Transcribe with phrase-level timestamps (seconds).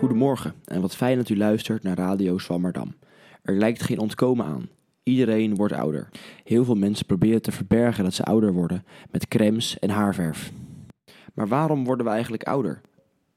[0.00, 2.94] Goedemorgen en wat fijn dat u luistert naar Radio Swammerdam.
[3.42, 4.68] Er lijkt geen ontkomen aan.
[5.02, 6.08] Iedereen wordt ouder.
[6.44, 10.52] Heel veel mensen proberen te verbergen dat ze ouder worden met crèmes en haarverf.
[11.34, 12.80] Maar waarom worden we eigenlijk ouder?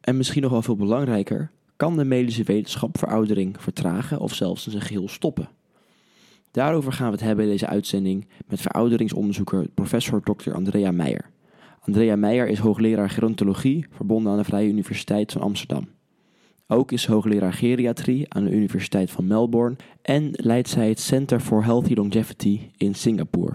[0.01, 4.71] En misschien nog wel veel belangrijker, kan de medische wetenschap veroudering vertragen of zelfs in
[4.71, 5.49] zijn geheel stoppen?
[6.51, 10.53] Daarover gaan we het hebben in deze uitzending met verouderingsonderzoeker professor Dr.
[10.53, 11.29] Andrea Meijer.
[11.79, 15.87] Andrea Meijer is hoogleraar gerontologie verbonden aan de Vrije Universiteit van Amsterdam.
[16.73, 21.63] Ook is hoogleraar geriatrie aan de Universiteit van Melbourne en leidt zij het Center for
[21.63, 23.53] Healthy Longevity in Singapore.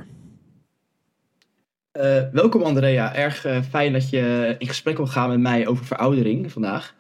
[1.93, 5.85] Uh, welkom Andrea, erg uh, fijn dat je in gesprek wil gaan met mij over
[5.85, 6.95] veroudering vandaag.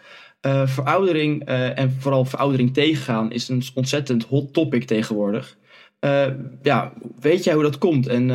[0.47, 5.57] Uh, veroudering en vooral veroudering tegengaan is een ontzettend hot topic tegenwoordig.
[6.63, 8.27] ja, weet jij hoe dat komt en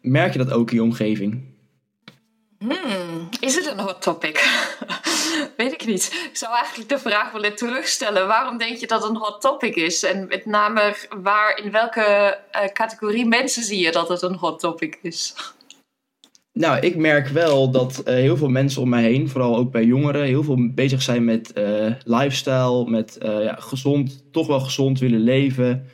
[0.00, 1.44] merk je dat ook in je omgeving?
[2.58, 4.36] Hmm, is het een hot topic?
[5.58, 6.28] Weet ik niet.
[6.30, 8.26] Ik zou eigenlijk de vraag willen terugstellen.
[8.26, 10.02] Waarom denk je dat een hot topic is?
[10.02, 14.60] En met name waar, in welke uh, categorie mensen zie je dat het een hot
[14.60, 15.34] topic is?
[16.52, 19.84] Nou, ik merk wel dat uh, heel veel mensen om mij heen, vooral ook bij
[19.84, 25.20] jongeren, heel veel bezig zijn met uh, lifestyle, met ja, gezond, toch wel gezond willen
[25.20, 25.86] leven.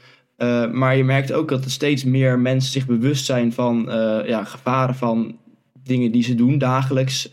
[0.73, 3.85] maar je merkt ook dat er steeds meer mensen zich bewust zijn van
[4.27, 5.39] ja, gevaren van
[5.85, 7.31] dingen die ze doen dagelijks.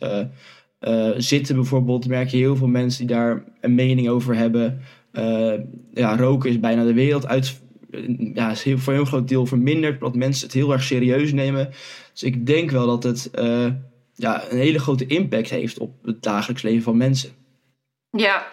[0.82, 4.82] Uh, zitten bijvoorbeeld, merk je heel veel mensen die daar een mening over hebben.
[5.14, 5.54] Uh,
[5.94, 7.60] ja, roken is bijna de wereld uit.
[8.34, 11.34] Ja, is heel, voor een heel groot deel verminderd, omdat mensen het heel erg serieus
[11.34, 11.70] nemen.
[12.12, 13.30] Dus ik denk wel dat het
[14.16, 17.30] ja, een hele grote impact heeft op het dagelijks leven van mensen.
[18.12, 18.48] Ja,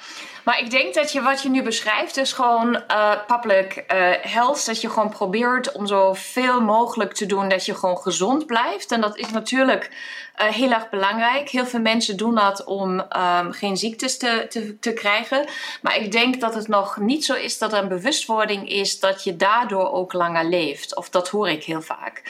[0.45, 4.67] maar ik denk dat je wat je nu beschrijft is gewoon uh, public uh, health.
[4.67, 8.93] Dat je gewoon probeert om zoveel mogelijk te doen dat je gewoon gezond blijft.
[8.93, 9.91] En dat is natuurlijk
[10.37, 11.49] uh, heel erg belangrijk.
[11.49, 15.49] Heel veel mensen doen dat om um, geen ziektes te, te, te krijgen.
[15.83, 19.25] Maar ik denk dat het nog niet zo is dat er een bewustwording is dat
[19.25, 20.97] je daardoor ook langer leeft.
[20.97, 22.23] Of dat hoor ik heel vaak.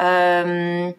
[0.00, 0.96] Um,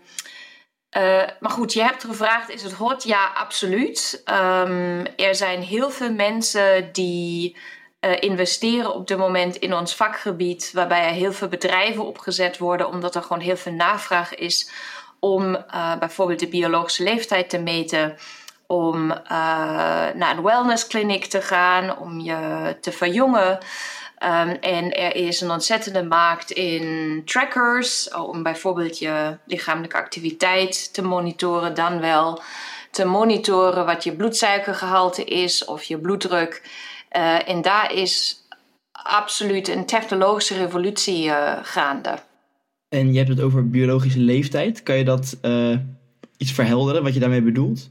[0.97, 3.03] uh, maar goed, je hebt gevraagd, is het hot?
[3.03, 4.23] Ja, absoluut.
[4.25, 7.57] Um, er zijn heel veel mensen die
[8.01, 12.87] uh, investeren op dit moment in ons vakgebied, waarbij er heel veel bedrijven opgezet worden,
[12.87, 14.71] omdat er gewoon heel veel navraag is
[15.19, 18.17] om uh, bijvoorbeeld de biologische leeftijd te meten,
[18.67, 19.07] om
[20.13, 23.59] naar een wellnesskliniek te gaan, om je te verjongen.
[24.23, 31.01] Um, en er is een ontzettende markt in trackers, om bijvoorbeeld je lichamelijke activiteit te
[31.01, 32.41] monitoren, dan wel
[32.91, 36.61] te monitoren wat je bloedsuikergehalte is of je bloeddruk.
[37.17, 38.35] Uh, en daar is
[38.91, 42.17] absoluut een technologische revolutie uh, gaande.
[42.89, 44.83] En je hebt het over biologische leeftijd.
[44.83, 45.77] Kan je dat uh,
[46.37, 47.89] iets verhelderen, wat je daarmee bedoelt?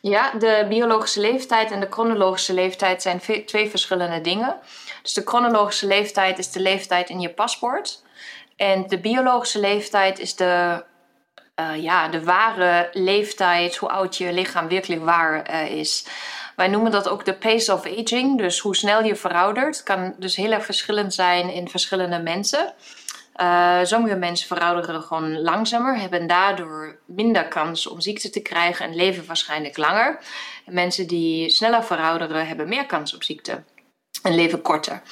[0.00, 4.56] Ja, de biologische leeftijd en de chronologische leeftijd zijn twee verschillende dingen.
[5.02, 8.02] Dus de chronologische leeftijd is de leeftijd in je paspoort.
[8.56, 10.84] En de biologische leeftijd is de,
[11.60, 16.06] uh, ja, de ware leeftijd, hoe oud je lichaam werkelijk waar uh, is.
[16.56, 19.82] Wij noemen dat ook de pace of aging, dus hoe snel je veroudert.
[19.82, 22.74] Kan dus heel erg verschillend zijn in verschillende mensen.
[23.36, 28.94] Uh, sommige mensen verouderen gewoon langzamer, hebben daardoor minder kans om ziekte te krijgen en
[28.94, 30.18] leven waarschijnlijk langer.
[30.66, 33.62] En mensen die sneller verouderen, hebben meer kans op ziekte
[34.22, 35.02] en leven korter.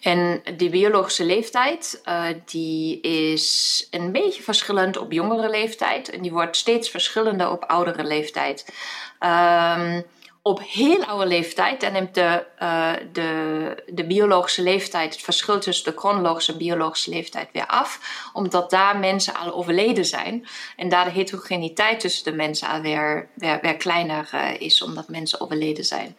[0.00, 6.10] En die biologische leeftijd, uh, die is een beetje verschillend op jongere leeftijd.
[6.10, 8.72] En die wordt steeds verschillender op oudere leeftijd.
[9.20, 10.04] Um,
[10.42, 15.98] op heel oude leeftijd, neemt de, uh, de, de biologische leeftijd, het verschil tussen de
[15.98, 18.00] chronologische en biologische leeftijd weer af.
[18.32, 20.46] Omdat daar mensen al overleden zijn.
[20.76, 25.40] En daar de heterogeniteit tussen de mensen alweer weer, weer kleiner uh, is, omdat mensen
[25.40, 26.16] overleden zijn.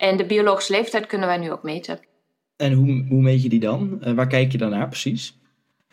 [0.00, 2.00] En de biologische leeftijd kunnen wij nu ook meten.
[2.56, 4.00] En hoe, hoe meet je die dan?
[4.04, 5.38] Uh, waar kijk je dan naar precies?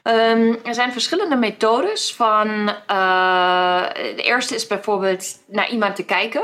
[0.03, 2.13] Um, er zijn verschillende methodes.
[2.13, 2.47] Van,
[2.91, 6.43] uh, de eerste is bijvoorbeeld naar iemand te kijken.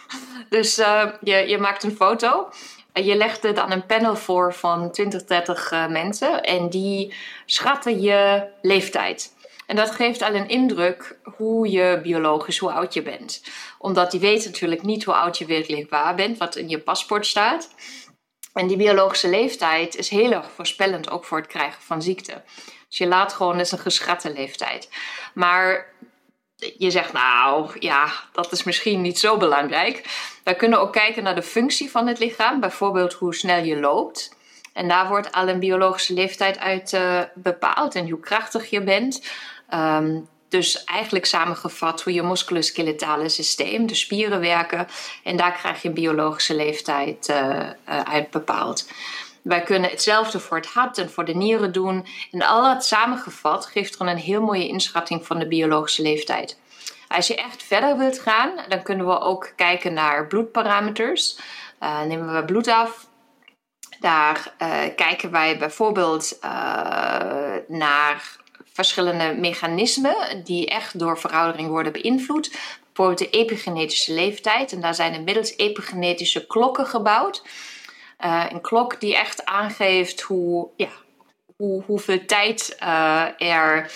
[0.56, 2.48] dus uh, je, je maakt een foto.
[2.92, 6.42] Je legt het aan een panel voor van 20, 30 mensen.
[6.42, 7.14] En die
[7.46, 9.32] schatten je leeftijd.
[9.66, 13.42] En dat geeft al een indruk hoe je biologisch, hoe oud je bent.
[13.78, 17.26] Omdat die weet natuurlijk niet hoe oud je werkelijk waar bent, wat in je paspoort
[17.26, 17.70] staat.
[18.52, 22.42] En die biologische leeftijd is heel erg voorspellend ook voor het krijgen van ziekte.
[22.88, 24.88] Dus je laat gewoon eens een geschatte leeftijd.
[25.34, 25.94] Maar
[26.78, 30.04] je zegt, nou ja, dat is misschien niet zo belangrijk.
[30.44, 34.36] We kunnen ook kijken naar de functie van het lichaam, bijvoorbeeld hoe snel je loopt.
[34.72, 39.22] En daar wordt al een biologische leeftijd uit uh, bepaald en hoe krachtig je bent.
[39.74, 44.86] Um, dus eigenlijk samengevat hoe je musculoskeletale systeem, de spieren werken.
[45.24, 48.88] En daar krijg je biologische leeftijd uh, uit bepaald.
[49.42, 52.06] Wij kunnen hetzelfde voor het hart en voor de nieren doen.
[52.30, 56.58] En al dat samengevat geeft gewoon een heel mooie inschatting van de biologische leeftijd.
[57.08, 61.38] Als je echt verder wilt gaan, dan kunnen we ook kijken naar bloedparameters.
[61.82, 63.06] Uh, nemen we bloed af.
[64.02, 66.50] Daar uh, kijken wij bijvoorbeeld uh,
[67.68, 68.36] naar
[68.72, 72.50] verschillende mechanismen die echt door veroudering worden beïnvloed.
[72.86, 74.72] Bijvoorbeeld de epigenetische leeftijd.
[74.72, 77.42] En daar zijn inmiddels epigenetische klokken gebouwd.
[78.24, 80.88] Uh, een klok die echt aangeeft hoe, ja,
[81.56, 82.76] hoe, hoeveel tijd
[83.38, 83.92] er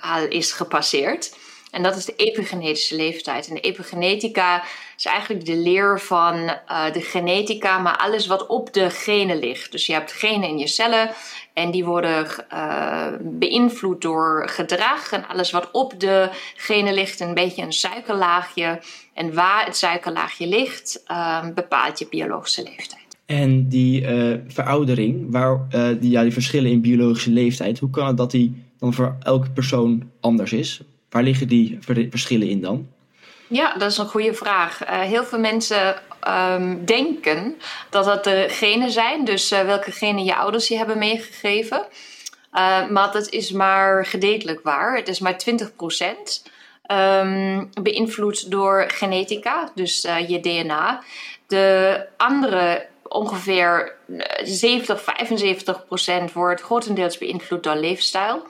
[0.00, 1.36] al is gepasseerd.
[1.74, 3.48] En dat is de epigenetische leeftijd.
[3.48, 4.64] En de epigenetica
[4.96, 9.72] is eigenlijk de leer van uh, de genetica, maar alles wat op de genen ligt.
[9.72, 11.10] Dus je hebt genen in je cellen
[11.52, 15.12] en die worden uh, beïnvloed door gedrag.
[15.12, 18.80] En alles wat op de genen ligt, een beetje een suikerlaagje.
[19.14, 23.02] En waar het suikerlaagje ligt, uh, bepaalt je biologische leeftijd.
[23.26, 24.06] En die
[24.46, 25.66] veroudering, waar,
[26.00, 29.50] die, ja, die verschillen in biologische leeftijd, hoe kan het dat die dan voor elke
[29.50, 30.80] persoon anders is?
[31.14, 31.78] Waar liggen die
[32.10, 32.88] verschillen in dan?
[33.46, 34.82] Ja, dat is een goede vraag.
[34.82, 35.94] Uh, heel veel mensen
[36.28, 37.56] um, denken
[37.90, 41.78] dat dat de genen zijn, dus uh, welke genen je ouders je hebben meegegeven.
[42.52, 44.96] Uh, maar dat is maar gedeeltelijk waar.
[44.96, 45.64] Het is maar 20%
[46.92, 51.02] um, beïnvloed door genetica, dus je DNA.
[51.46, 53.92] De andere ongeveer
[54.44, 55.04] 70,
[56.28, 58.42] 75% wordt grotendeels beïnvloed door leefstijl.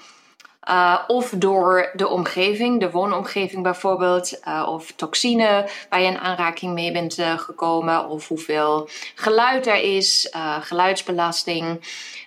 [0.68, 6.74] Uh, of door de omgeving, de woonomgeving bijvoorbeeld, uh, of toxine waar je in aanraking
[6.74, 11.64] mee bent uh, gekomen, of hoeveel geluid er is, geluidsbelasting.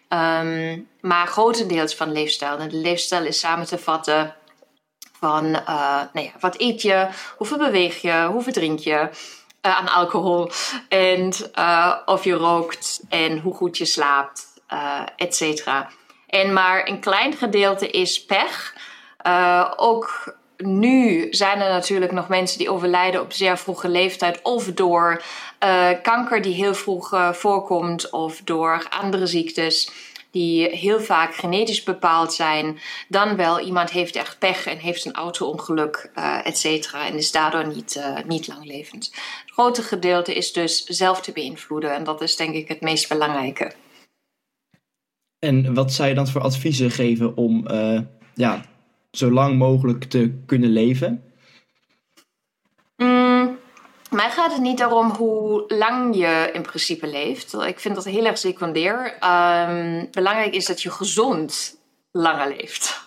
[0.10, 2.58] Um, maar grotendeels van leefstijl.
[2.58, 4.36] De leefstijl is samen te vatten
[5.20, 5.52] van
[6.14, 7.08] nou wat eet je,
[7.38, 9.10] hoeveel beweeg je, hoeveel drink je.
[9.62, 10.52] aan alcohol
[10.90, 11.34] en
[12.06, 14.48] of je rookt en hoe goed je slaapt,
[15.16, 15.90] et cetera.
[16.28, 18.76] En maar een klein gedeelte is pech.
[19.28, 24.42] Uh, ook nu zijn er natuurlijk nog mensen die overlijden op zeer vroege leeftijd.
[24.42, 25.24] Of door
[25.64, 28.10] uh, kanker die heel vroeg uh, voorkomt.
[28.10, 29.90] Of door andere ziektes
[30.32, 32.80] die heel vaak genetisch bepaald zijn.
[33.08, 36.12] Dan wel iemand heeft echt pech en heeft een auto-ongeluk,
[36.44, 37.06] et cetera.
[37.06, 39.06] En is daardoor niet, niet lang levend.
[39.46, 41.94] Het grote gedeelte is dus zelf te beïnvloeden.
[41.94, 43.72] En dat is denk ik het meest belangrijke.
[45.40, 48.00] En wat zou je dan voor adviezen geven om uh,
[48.34, 48.62] ja,
[49.12, 51.24] zo lang mogelijk te kunnen leven?
[52.96, 53.58] Mm,
[54.10, 57.54] mij gaat het niet daarom hoe lang je in principe leeft.
[57.54, 59.18] Ik vind dat heel erg secundair.
[59.70, 61.78] Um, belangrijk is dat je gezond
[62.12, 63.02] langer leeft.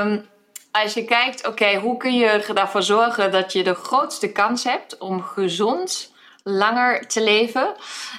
[0.00, 0.24] um,
[0.82, 4.98] als je kijkt, oké, hoe kun je ervoor zorgen dat je de grootste kans hebt
[4.98, 6.11] om gezond
[6.42, 7.74] langer te leven,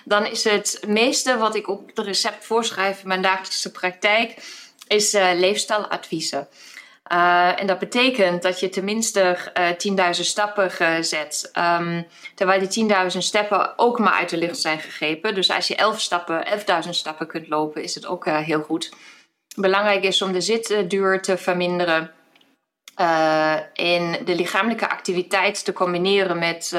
[0.06, 4.36] dan is het meeste wat ik op het recept voorschrijf in mijn dagelijkse praktijk,
[4.88, 6.48] is uh, leefstijladviezen.
[7.12, 9.38] Uh, en dat betekent dat je tenminste
[9.94, 10.72] uh, 10.000 stappen
[11.06, 11.52] zet.
[11.58, 15.36] Um, terwijl die 10.000 stappen ook maar uit de lucht zijn gegrepen.
[15.36, 16.46] Dus als je 11 stappen,
[16.84, 18.92] 11.000 stappen kunt lopen, is het ook heel goed.
[19.56, 22.12] Belangrijk is om de zitduur te verminderen.
[23.74, 26.76] in de lichamelijke activiteit te combineren met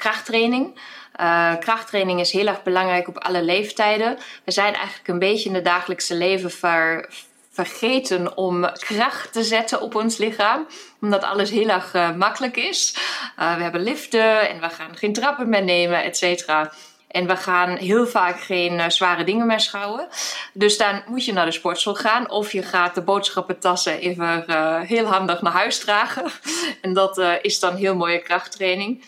[0.00, 0.78] krachttraining.
[1.20, 4.18] Uh, krachttraining is heel erg belangrijk op alle leeftijden.
[4.44, 7.08] We zijn eigenlijk een beetje in het dagelijkse leven ver,
[7.50, 10.66] vergeten om kracht te zetten op ons lichaam.
[11.00, 12.94] Omdat alles heel erg uh, makkelijk is.
[13.38, 16.72] Uh, we hebben liften en we gaan geen trappen meer nemen, et cetera.
[17.08, 20.08] En we gaan heel vaak geen zware dingen meer schouwen.
[20.52, 22.30] Dus dan moet je naar de sportschool gaan.
[22.30, 24.44] Of je gaat de boodschappentassen even
[24.86, 26.30] heel handig naar huis dragen.
[26.82, 29.04] en dat is dan heel mooie krachttraining.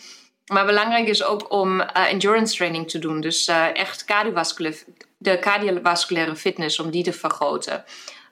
[0.51, 3.21] Maar belangrijk is ook om uh, endurance training te doen.
[3.21, 4.79] Dus uh, echt cardiovasculaire,
[5.17, 7.83] de cardiovasculaire fitness, om die te vergroten.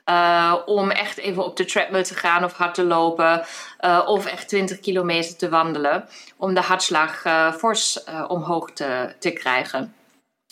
[0.06, 3.46] Uh, om echt even op de treadmill te gaan of hard te lopen.
[4.06, 6.08] of echt 20 kilometer te wandelen.
[6.38, 7.22] Om de hartslag
[7.58, 9.96] fors omhoog te, te krijgen.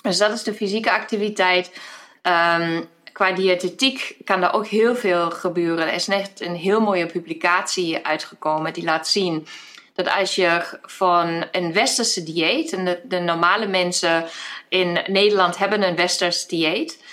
[0.01, 1.71] Dus dat is de fysieke activiteit.
[2.21, 2.89] Um,
[3.19, 5.87] qua diëtetiek kan er ook heel veel gebeuren.
[5.87, 9.47] Er is net een heel mooie publicatie uitgekomen die laat zien
[10.03, 14.25] dat als je van een westerse dieet, en de, normale mensen
[14.69, 17.03] in Nederland hebben een westers dieet,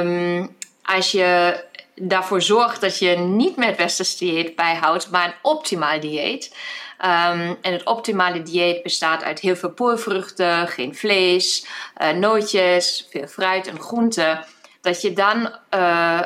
[0.00, 6.00] um, als je daarvoor zorgt dat je niet met westers dieet bijhoudt, maar een optimaal
[6.00, 6.56] dieet.
[6.98, 11.66] Um, en het optimale dieet bestaat uit heel veel poorvruchten, geen vlees,
[12.02, 14.44] uh, nootjes, veel fruit en groenten.
[14.80, 15.58] dat je dan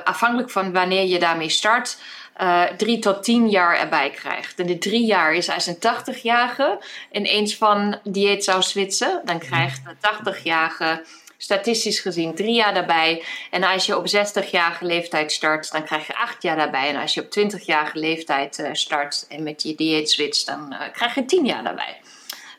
[0.04, 1.98] afhankelijk van wanneer je daarmee start,
[2.40, 4.60] uh, drie tot tien jaar erbij krijgt.
[4.60, 6.78] En de drie jaar is als een 80-jarige
[7.12, 9.94] ineens van dieet zou switchen, dan krijgt de
[10.40, 11.02] 80-jarige
[11.36, 13.24] statistisch gezien drie jaar daarbij.
[13.50, 16.88] En als je op 60-jarige leeftijd start, dan krijg je acht jaar daarbij.
[16.88, 20.80] En als je op 20-jarige leeftijd uh, start en met je dieet switch, dan uh,
[20.92, 22.00] krijg je tien jaar daarbij.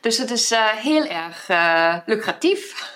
[0.00, 1.46] Dus het is heel erg
[2.06, 2.92] lucratief.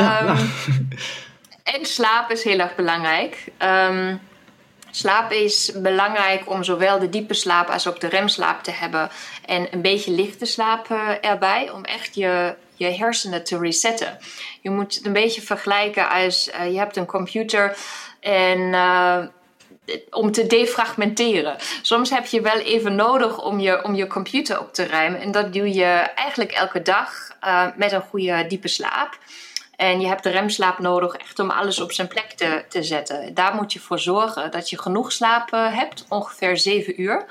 [0.00, 0.52] um,
[1.74, 3.44] en slaap is heel erg belangrijk.
[3.58, 4.20] Um,
[4.94, 9.10] Slaap is belangrijk om zowel de diepe slaap als ook de remslaap te hebben.
[9.46, 14.18] En een beetje lichte slaap erbij, om echt je, je hersenen te resetten.
[14.60, 17.76] Je moet het een beetje vergelijken als uh, je hebt een computer
[18.20, 18.58] en...
[18.58, 19.18] Uh,
[20.10, 21.56] om te defragmenteren.
[21.82, 25.20] Soms heb je wel even nodig om je, om je computer op te ruimen.
[25.20, 25.84] En dat doe je
[26.14, 27.12] eigenlijk elke dag
[27.76, 29.18] met een goede diepe slaap.
[29.82, 33.34] En je hebt de remslaap nodig echt om alles op zijn plek te, te zetten.
[33.34, 37.24] Daar moet je voor zorgen dat je genoeg slaap hebt, ongeveer 7 uur.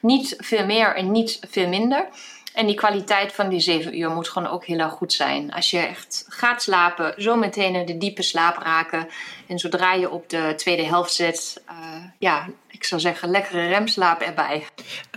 [0.00, 2.08] Niet veel meer en niet veel minder.
[2.54, 5.52] En die kwaliteit van die 7 uur moet gewoon ook heel erg goed zijn.
[5.52, 9.08] Als je echt gaat slapen, zo meteen in de diepe slaap raken.
[9.46, 14.20] En zodra je op de tweede helft zit, uh, ja, ik zou zeggen, lekkere remslaap
[14.20, 14.66] erbij.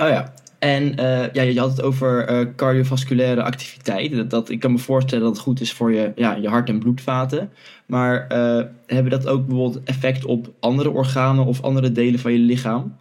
[0.02, 4.30] Oh ja, en uh, ja, je had het over uh, cardiovasculaire activiteit.
[4.30, 6.80] Dat, ik kan me voorstellen dat het goed is voor je, ja, je hart- en
[6.80, 7.54] bloedvaten.
[7.86, 12.38] Maar uh, hebben dat ook bijvoorbeeld effect op andere organen of andere delen van je
[12.38, 12.98] lichaam?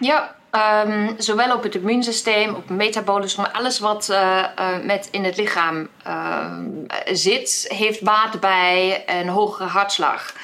[0.00, 0.34] Ja,
[0.86, 4.16] um, zowel op het immuunsysteem, op metabolisme, alles wat
[4.84, 5.88] met in het lichaam
[7.12, 10.34] zit, heeft baat bij een hogere hartslag.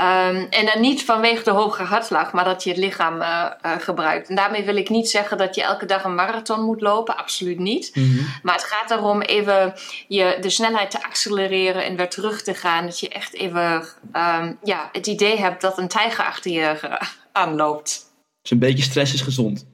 [0.00, 3.72] Um, en dan niet vanwege de hoge hartslag, maar dat je het lichaam uh, uh,
[3.78, 4.28] gebruikt.
[4.28, 7.58] En daarmee wil ik niet zeggen dat je elke dag een marathon moet lopen, absoluut
[7.58, 7.90] niet.
[7.94, 8.26] Mm -hmm.
[8.42, 9.74] Maar het gaat erom even
[10.08, 12.84] je, de snelheid te accelereren en weer terug te gaan.
[12.84, 16.92] Dat je echt even um, ja, het idee hebt dat een tijger achter je uh,
[17.32, 18.04] aanloopt.
[18.42, 19.66] Dus een beetje stress is gezond.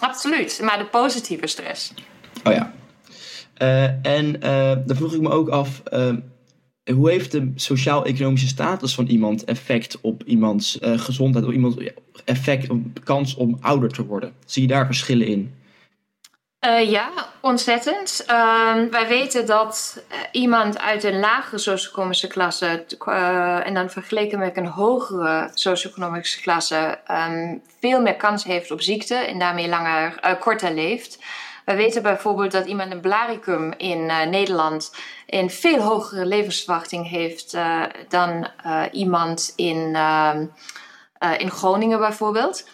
[0.00, 1.92] Absoluut, maar de positieve stress.
[2.44, 2.72] Oh ja.
[4.02, 4.40] en
[4.86, 5.82] dan vroeg ik me ook af
[6.92, 11.76] hoe heeft de sociaal-economische status van iemand effect op iemands uh, gezondheid, op iemands
[12.24, 14.34] effect op kans om ouder te worden?
[14.46, 15.54] Zie je daar verschillen in?
[16.66, 17.10] Uh, ja,
[17.40, 18.24] ontzettend.
[18.30, 22.84] Uh, wij weten dat uh, iemand uit een lagere socio-economische klasse
[23.64, 29.14] en dan vergeleken met een hogere socio-economische klasse um, veel meer kans heeft op ziekte
[29.14, 31.18] en daarmee langer, korter leeft.
[31.64, 34.94] We weten bijvoorbeeld dat iemand een blaricum in uh, Nederland
[35.26, 40.46] een veel hogere levensverwachting heeft uh, dan uh, iemand in, ehm,
[41.38, 42.68] in Groningen bijvoorbeeld.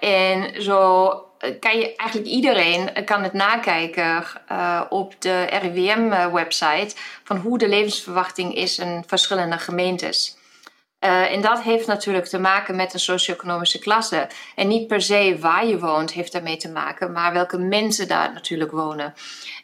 [0.00, 1.08] en zo
[1.60, 4.24] kan je eigenlijk iedereen kan het nakijken
[4.88, 10.38] op de RIVM-website van hoe de levensverwachting is in verschillende gemeentes.
[11.04, 14.28] Uh, en dat heeft natuurlijk te maken met een socio-economische klasse.
[14.54, 18.32] En niet per se waar je woont heeft daarmee te maken, maar welke mensen daar
[18.32, 19.14] natuurlijk wonen.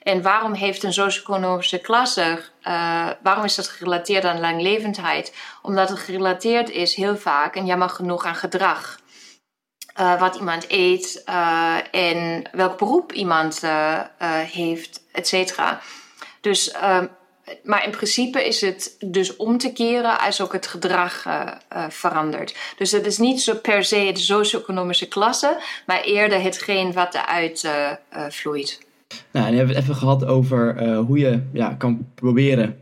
[0.03, 5.35] En waarom heeft een socio-economische klasse, uh, waarom is dat gerelateerd aan langlevendheid?
[5.63, 8.99] Omdat het gerelateerd is heel vaak, en jammer genoeg, aan gedrag.
[10.01, 11.25] Uh, wat iemand eet
[11.91, 13.63] en welk beroep iemand
[14.53, 15.81] heeft, et cetera.
[16.41, 16.75] Dus
[17.65, 21.53] maar in principe is het dus om te keren als ook het gedrag uh,
[21.89, 22.57] verandert.
[22.79, 27.65] Dus het is niet zo per se de socio-economische klasse, maar eerder hetgeen wat eruit
[27.65, 27.93] uh,
[28.29, 28.85] vloeit.
[29.31, 32.79] Nou, en we hebben het even gehad over hoe je ja, kan proberen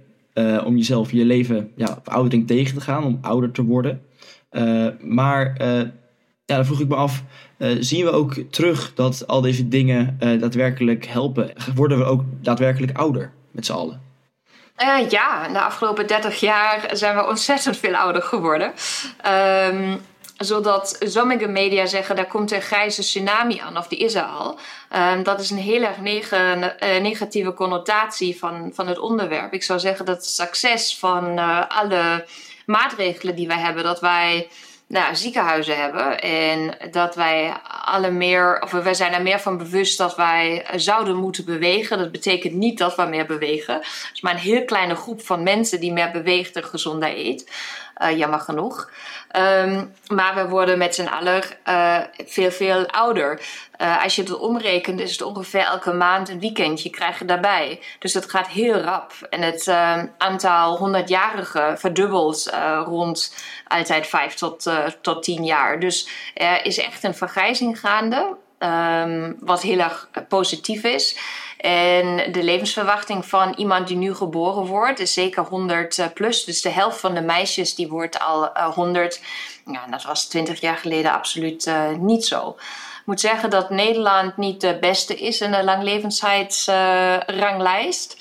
[0.64, 4.02] om jezelf je leven ja, oudering tegen te gaan, om ouder te worden.
[5.00, 5.54] maar
[6.46, 7.22] ja, dan vroeg ik me af,
[7.80, 11.52] zien we ook terug dat al deze dingen daadwerkelijk helpen?
[11.74, 14.03] Worden we ook daadwerkelijk ouder met z'n allen?
[14.82, 18.72] Uh, ja, de afgelopen 30 jaar zijn we ontzettend veel ouder geworden.
[19.26, 24.22] Um, zodat sommige media zeggen, daar komt een grijze tsunami aan, of die is er
[24.22, 24.58] al.
[24.96, 25.96] Um, dat is een heel erg
[26.32, 29.52] uh, negatieve connotatie van, van het onderwerp.
[29.52, 32.26] Ik zou zeggen dat het succes van uh, alle
[32.66, 34.48] maatregelen die wij hebben, dat wij
[34.86, 36.20] nou, ziekenhuizen hebben.
[36.20, 41.16] En dat wij alle meer, of wij zijn er meer van bewust dat wij zouden
[41.16, 41.98] moeten bewegen.
[41.98, 43.74] Dat betekent niet dat we meer bewegen.
[43.74, 47.50] Het is maar een heel kleine groep van mensen die meer beweegt en gezonder eet.
[48.02, 48.90] Uh, jammer genoeg.
[49.36, 53.40] Um, maar we worden met z'n allen uh, veel, veel ouder.
[53.80, 57.80] Uh, als je het omrekent, is het ongeveer elke maand een weekendje krijg je daarbij.
[57.98, 59.12] Dus het gaat heel rap.
[59.30, 62.52] En het uh, aantal 100-jarigen verdubbelt
[62.84, 63.34] rond
[63.68, 64.70] altijd 5 tot,
[65.00, 65.80] tot 10 jaar.
[65.80, 68.36] Dus er is echt een vergrijzing gaande.
[68.58, 71.16] ehm, wat heel erg positief is.
[71.64, 76.44] En de levensverwachting van iemand die nu geboren wordt is zeker 100 eh, plus.
[76.44, 79.20] Dus de helft van de meisjes die wordt al 100.
[79.66, 82.48] Ja, dat was 20 jaar geleden absoluut niet zo.
[82.48, 88.16] Ik moet zeggen dat Nederland niet de beste is in de langlevendheidsranglijst.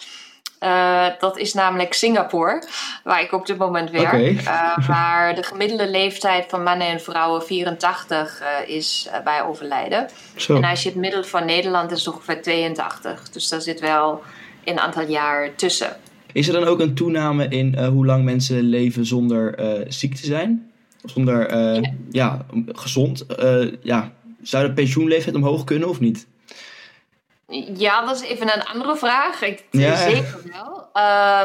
[0.64, 2.64] Uh, dat is namelijk Singapore,
[3.04, 4.42] waar ik op dit moment werk.
[4.42, 10.08] Uh, waar de gemiddelde leeftijd van mannen en vrouwen 84 uh, eh, is bij overlijden.
[10.36, 10.56] Zo.
[10.56, 13.30] En als je het middel van Nederland is ongeveer 82.
[13.30, 14.22] Dus daar zit wel
[14.64, 15.96] een aantal jaar tussen.
[16.32, 19.56] Is er dan ook een toename in hoe lang mensen leven zonder
[19.88, 20.72] ziek te zijn?
[21.04, 21.94] Zonder ja.
[22.12, 22.46] ja.
[22.68, 23.26] gezond?
[23.82, 24.12] ja.
[24.42, 26.28] Zou de pensioenleeftijd omhoog kunnen of niet?
[27.78, 29.42] Ja, dat is even een andere vraag.
[29.42, 30.82] Ik, Zeker wel.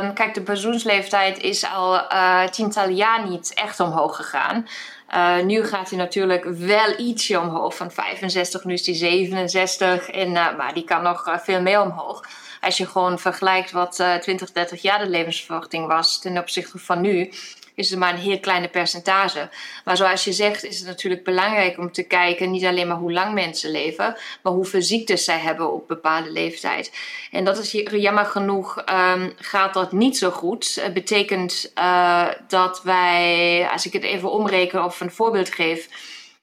[0.03, 4.67] Um, kijk, de pensioensleeftijd is al uh, tientallen jaar niet echt omhoog gegaan.
[5.15, 7.77] Uh, nu gaat hij natuurlijk wel ietsje omhoog.
[7.77, 10.11] Van 65, nu is hij 67.
[10.11, 12.25] En, uh, maar die kan nog veel meer omhoog.
[12.61, 17.31] Als je gewoon vergelijkt wat 20, 30 jaar de levensverwachting was ten opzichte van nu
[17.79, 19.49] is het maar een heel kleine percentage.
[19.85, 23.13] Maar zoals je zegt, is het natuurlijk belangrijk om te kijken niet alleen maar hoe
[23.13, 26.93] lang mensen leven, maar hoeveel ziektes zij hebben op bepaalde leeftijd.
[27.31, 30.79] En dat is jammer genoeg, um, gaat dat niet zo goed.
[30.81, 35.89] Het betekent uh, dat wij, als ik het even omreken of een voorbeeld geef,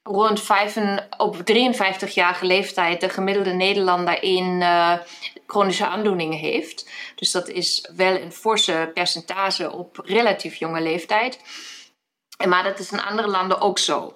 [0.07, 0.77] rond 5,
[1.17, 4.93] op 53-jarige leeftijd de gemiddelde Nederlander in uh,
[5.47, 6.89] chronische aandoeningen heeft.
[7.15, 11.39] Dus dat is wel een forse percentage op relatief jonge leeftijd.
[12.47, 14.15] Maar dat is in andere landen ook zo.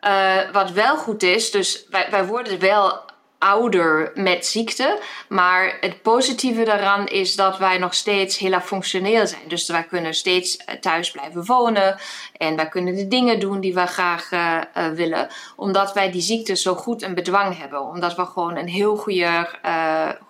[0.00, 3.00] Uh, wat wel goed is, dus wij, wij worden wel
[3.38, 4.98] ouder met ziekte.
[5.28, 9.48] Maar het positieve daaraan is dat wij nog steeds heel erg functioneel zijn.
[9.48, 11.96] Dus wij kunnen steeds eh, thuis blijven wonen.
[12.36, 15.28] En wij kunnen de dingen doen die we graag uh, uh, willen.
[15.56, 17.80] Omdat wij die ziekte zo goed in bedwang hebben.
[17.80, 19.48] Omdat we gewoon een heel goede,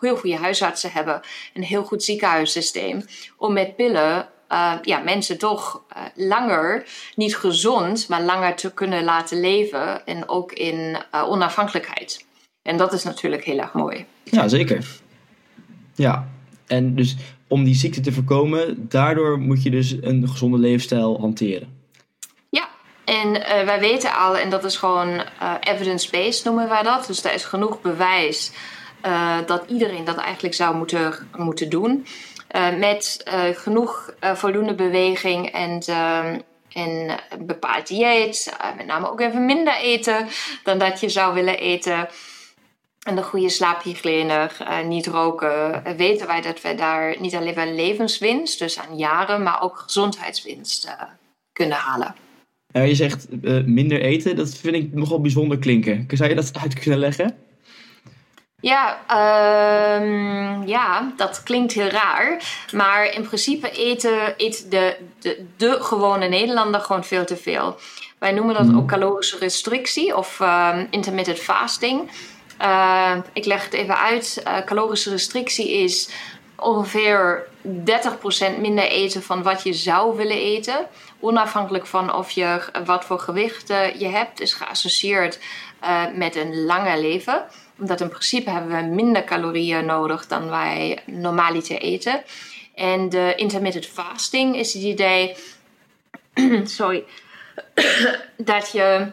[0.01, 1.21] heel goede huisartsen hebben.
[1.55, 3.05] Een heel goed ziekenhuissysteem.
[3.37, 4.29] Om met pillen
[4.83, 5.83] ja, mensen toch
[6.15, 10.07] langer, niet gezond, maar langer te kunnen laten leven.
[10.07, 12.25] En ook in onafhankelijkheid.
[12.65, 14.07] En dat is natuurlijk heel erg mooi.
[14.23, 14.87] Ja, zeker.
[15.95, 16.29] Ja,
[16.67, 17.17] en dus
[17.49, 21.69] om die ziekte te voorkomen, daardoor moet je dus een gezonde leefstijl hanteren.
[22.49, 22.69] Ja,
[23.05, 27.07] en uh, wij weten al, en dat is gewoon uh, evidence-based noemen wij dat.
[27.07, 28.53] Dus er is genoeg bewijs
[29.07, 32.07] uh, dat iedereen dat eigenlijk zou moeten, moeten doen.
[32.79, 33.25] met
[33.55, 35.83] genoeg voldoende beweging en
[36.73, 40.29] en een bepaald dieet, met name ook even minder eten
[40.63, 42.09] dan dat je zou willen eten
[43.05, 47.55] en de goede slaaphygiëne, uh, niet roken, uh, weten wij dat we daar niet alleen
[47.55, 50.93] wel levenswinst, dus aan jaren, maar ook gezondheidswinst uh,
[51.53, 52.15] kunnen halen.
[52.73, 53.27] je zegt
[53.67, 56.07] minder eten, dat vind ik nogal bijzonder klinken.
[56.09, 57.37] Zou je dat uit kunnen leggen?
[58.61, 58.99] Ja,
[60.01, 62.43] um, ja, dat klinkt heel raar.
[62.73, 67.77] Maar in principe eten, eet de, de, de gewone Nederlander gewoon veel te veel.
[68.19, 68.79] Wij noemen dat hmm.
[68.79, 72.11] ook calorische restrictie of um, intermittent fasting.
[72.61, 74.43] Uh, ik leg het even uit.
[74.47, 76.09] Uh, calorische restrictie is
[76.57, 80.87] ongeveer 30% minder eten van wat je zou willen eten.
[81.21, 85.39] Onafhankelijk van of je, wat voor gewicht uh, je hebt, is geassocieerd
[86.15, 87.45] met een langer leven.
[87.79, 92.23] Omdat in principe hebben we minder calorieën nodig dan wij normaliter eten.
[92.75, 95.37] En de intermittent fasting is het idee
[96.79, 97.05] sorry,
[98.37, 99.13] dat je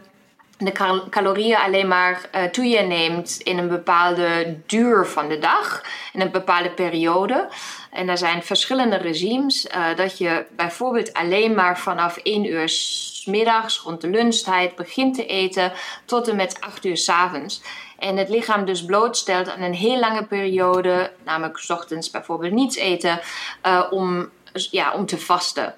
[0.66, 5.84] de calorieën alleen maar uh, toe je neemt in een bepaalde duur van de dag,
[6.14, 7.50] in een bepaalde periode.
[7.92, 13.26] En er zijn verschillende regimes uh, dat je bijvoorbeeld alleen maar vanaf 1 uur s
[13.26, 15.72] middags rond de lunchtijd begint te eten
[16.06, 17.62] tot en met 8 uur s avonds.
[17.98, 22.76] En het lichaam dus blootstelt aan een heel lange periode, namelijk s ochtends bijvoorbeeld niets
[22.76, 23.20] eten,
[23.66, 25.76] uh, om, ja, om te vasten.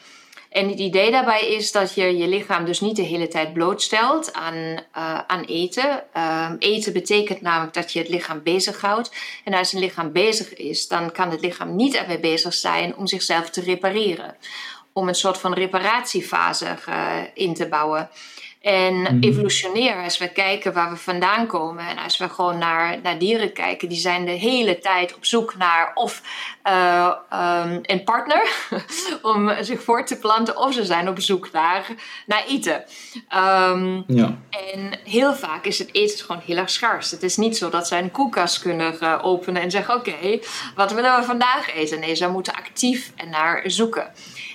[0.53, 4.33] En het idee daarbij is dat je je lichaam dus niet de hele tijd blootstelt
[4.33, 4.77] aan, uh,
[5.27, 6.03] aan eten.
[6.17, 9.11] Uh, eten betekent namelijk dat je het lichaam bezighoudt.
[9.43, 13.07] En als een lichaam bezig is, dan kan het lichaam niet ermee bezig zijn om
[13.07, 14.35] zichzelf te repareren.
[14.91, 18.09] Om een soort van reparatiefase uh, in te bouwen.
[18.63, 22.99] En mm evolutionair, als we kijken waar we vandaan komen en als we gewoon naar,
[23.01, 26.21] naar dieren kijken, die zijn de hele tijd op zoek naar of
[26.67, 28.51] uh, um, een partner
[29.21, 31.85] om zich voort te planten, of ze zijn op zoek naar,
[32.25, 32.83] naar eten.
[33.35, 34.37] Um, ja.
[34.49, 37.11] En heel vaak is het eten gewoon heel erg schaars.
[37.11, 40.43] Het is niet zo dat zij een koelkast kunnen uh, openen en zeggen: Oké, okay,
[40.75, 41.99] wat willen we vandaag eten?
[41.99, 44.11] Nee, ze moeten actief naar zoeken.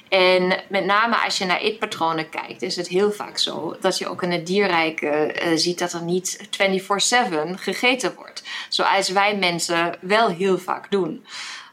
[0.09, 4.09] En met name als je naar eetpatronen kijkt, is het heel vaak zo dat je
[4.09, 8.43] ook in het dierrijk uh, ziet dat er niet 24-7 gegeten wordt.
[8.69, 11.27] Zoals wij mensen wel heel vaak doen.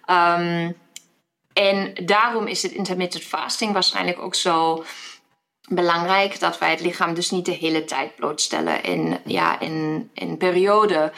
[0.10, 0.76] Um,
[1.54, 4.84] en daarom is het intermittent fasting waarschijnlijk ook zo
[5.69, 8.84] belangrijk dat wij het lichaam dus niet de hele tijd blootstellen.
[8.84, 11.12] En ja, in een periode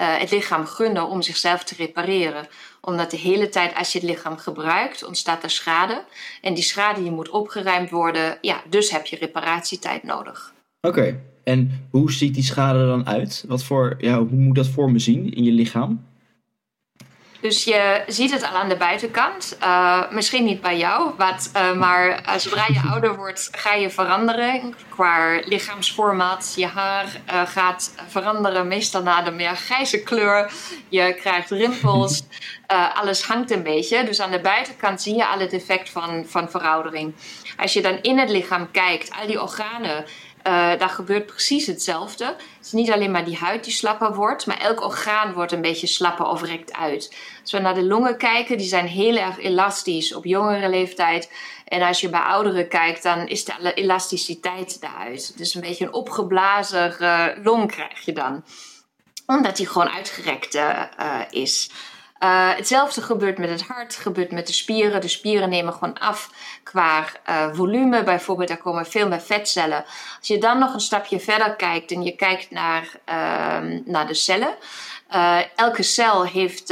[0.00, 2.46] uh, het lichaam gunnen om zichzelf te repareren.
[2.80, 6.04] Omdat de hele tijd als je het lichaam gebruikt, ontstaat er schade.
[6.40, 8.38] En die schade die moet opgeruimd worden.
[8.40, 10.52] Ja, dus heb je reparatietijd nodig.
[10.80, 13.44] Oké, en hoe ziet die schade dan uit?
[13.48, 16.08] Wat voor, ja, hoe moet dat voor me zien in je lichaam?
[17.40, 19.56] Dus je ziet het al aan de buitenkant.
[19.62, 23.90] Uh, misschien niet bij jou, wat, uh, maar uh, zodra je ouder wordt, ga je
[23.90, 26.52] veranderen qua lichaamsformaat.
[26.56, 27.06] Je haar
[27.46, 30.52] gaat veranderen, meestal naar de meer grijze kleur.
[30.88, 32.22] Je krijgt rimpels.
[33.00, 34.04] alles hangt een beetje.
[34.04, 37.14] Dus aan de buitenkant zie je al het effect van, van veroudering.
[37.56, 40.04] Als je dan in het lichaam kijkt, al die organen
[40.46, 42.24] uh, daar gebeurt precies hetzelfde.
[42.24, 45.60] Het is niet alleen maar die huid die slapper wordt, maar elk orgaan wordt een
[45.60, 47.16] beetje slapper of rekt uit.
[47.42, 51.32] Als we naar de longen kijken, die zijn heel erg elastisch op jongere leeftijd.
[51.64, 55.38] En als je bij ouderen kijkt, dan is de elasticiteit eruit.
[55.38, 58.44] Dus een beetje een opgeblazen uh, long krijg je dan.
[59.26, 60.82] Omdat die gewoon uitgerekt uh,
[61.30, 61.70] is.
[62.22, 65.00] Uh, hetzelfde gebeurt met het hart, gebeurt met de spieren.
[65.00, 66.30] De spieren nemen gewoon af
[66.62, 68.04] qua uh, volume.
[68.04, 69.84] Bijvoorbeeld, daar komen veel meer vetcellen.
[70.18, 74.14] Als je dan nog een stapje verder kijkt en je kijkt naar, uh, naar de
[74.14, 74.54] cellen.
[75.14, 76.66] Uh, elke cel heeft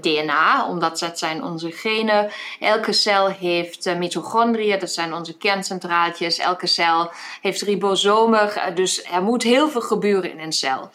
[0.00, 2.30] DNA, omdat dat zijn onze genen.
[2.60, 6.38] Elke cel heeft mitochondriën, dat zijn onze kerncentraaltjes.
[6.38, 10.90] Elke cel heeft ribosomen, dus er moet heel veel gebeuren in een cel.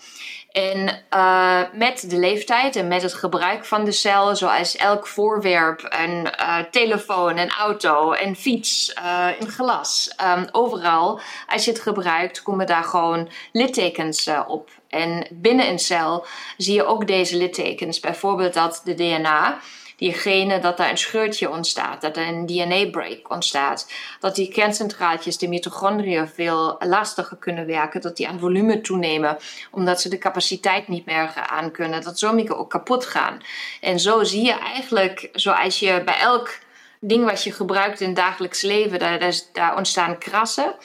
[0.53, 5.85] En uh, met de leeftijd en met het gebruik van de cel, zoals elk voorwerp,
[5.89, 11.79] een uh, telefoon, een auto, een fiets, uh, een glas, um, overal, als je het
[11.79, 14.69] gebruikt, komen daar gewoon littekens op.
[14.87, 16.25] En binnen een cel
[16.57, 17.99] zie je ook deze littekens.
[17.99, 19.59] Bijvoorbeeld dat de DNA
[20.03, 25.47] diegene dat daar een scheurtje ontstaat, dat er een DNA-break ontstaat, dat die kerncentraaltjes, de
[25.47, 29.37] mitochondriën, veel lastiger kunnen werken, dat die aan volume toenemen,
[29.71, 33.41] omdat ze de capaciteit niet meer aan kunnen, dat sommige ook kapot gaan.
[33.81, 36.57] En zo zie je eigenlijk, zoals je bij elk
[36.99, 40.75] ding wat je gebruikt in het dagelijks leven, daar, daar ontstaan krassen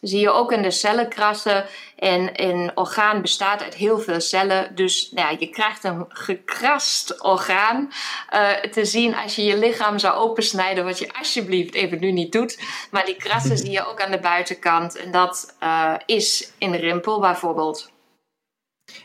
[0.00, 1.64] zie je ook in de cellenkrassen.
[1.96, 4.74] En een orgaan bestaat uit heel veel cellen.
[4.74, 7.90] Dus nou ja, je krijgt een gekrast orgaan
[8.34, 10.84] uh, te zien als je je lichaam zou opensnijden.
[10.84, 12.60] Wat je alsjeblieft even nu niet doet.
[12.90, 14.96] Maar die krassen zie je ook aan de buitenkant.
[14.96, 17.90] En dat uh, is in rimpel bijvoorbeeld.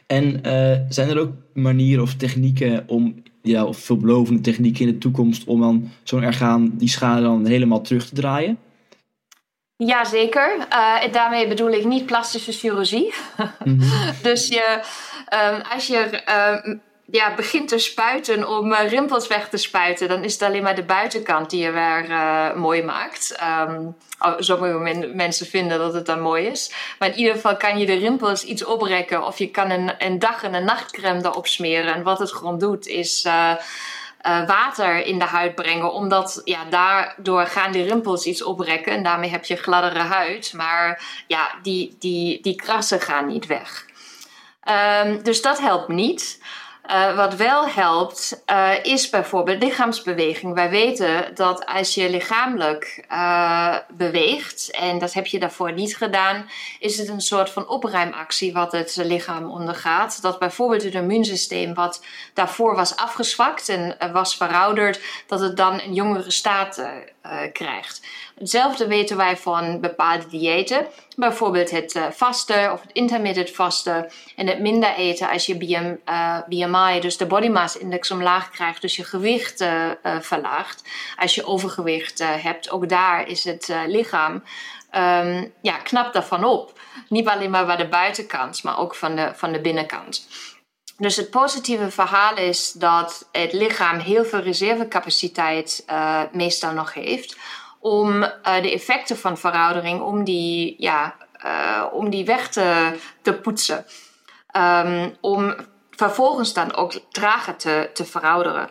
[0.07, 4.97] En uh, zijn er ook manieren of technieken om, ja, of veelbelovende technieken in de
[4.97, 8.57] toekomst om dan zo'n orgaan, die schade dan helemaal terug te draaien?
[9.77, 10.57] Jazeker.
[10.69, 13.13] Uh, daarmee bedoel ik niet plastische chirurgie.
[13.63, 14.11] Mm -hmm.
[14.23, 14.79] dus je,
[15.53, 16.21] um, als je
[16.65, 20.63] um, ja, begint te spuiten om uh, rimpels weg te spuiten, dan is het alleen
[20.63, 23.35] maar de buitenkant die je weer uh, mooi maakt.
[23.67, 23.95] Um,
[24.37, 26.71] sommige men mensen vinden dat het dan mooi is.
[26.99, 30.19] Maar in ieder geval kan je de rimpels iets oprekken of je kan een, een
[30.19, 31.93] dag- en een nachtcreme erop smeren.
[31.93, 33.27] En wat het gewoon doet is
[34.23, 35.93] uh, water in de huid brengen.
[35.93, 38.93] Omdat ja, daardoor gaan die rimpels iets oprekken.
[38.93, 40.53] En daarmee heb je gladdere huid.
[40.53, 43.85] Maar ja, die, die, die krassen gaan niet weg.
[45.05, 46.41] Um, dus dat helpt niet.
[46.89, 50.53] Uh, wat wel helpt, uh, is bijvoorbeeld lichaamsbeweging.
[50.53, 56.49] Wij weten dat als je lichamelijk uh, beweegt, en dat heb je daarvoor niet gedaan,
[56.79, 60.21] is het een soort van opruimactie wat het lichaam ondergaat.
[60.21, 65.93] Dat bijvoorbeeld het immuunsysteem, wat daarvoor was afgezwakt en was verouderd, dat het dan een
[65.93, 66.83] jongere staat
[67.53, 68.01] krijgt.
[68.39, 70.87] Hetzelfde weten wij van bepaalde diëten.
[71.15, 74.11] Bijvoorbeeld het uh, of het intermittent vasten.
[74.35, 75.95] En het minder eten als je BM,
[76.47, 78.81] BMI, dus de body mass index, omlaag krijgt.
[78.81, 79.65] Dus je gewicht
[80.19, 80.83] verlaagt.
[81.17, 84.43] Als je overgewicht hebt, ook daar is het lichaam
[84.95, 86.79] um, ja, knap daarvan op.
[87.09, 90.27] Niet alleen maar bij de buitenkant, maar ook van de, van de binnenkant.
[90.97, 95.85] Dus het positieve verhaal is dat het lichaam heel veel reservecapaciteit
[96.31, 97.37] meestal nog heeft
[97.83, 103.85] om uh, de effecten van veroudering, om die, ja, uh, om die weg te, poetsen.
[104.57, 105.55] Um, om
[105.91, 108.69] vervolgens dan ook trager te, te verouderen.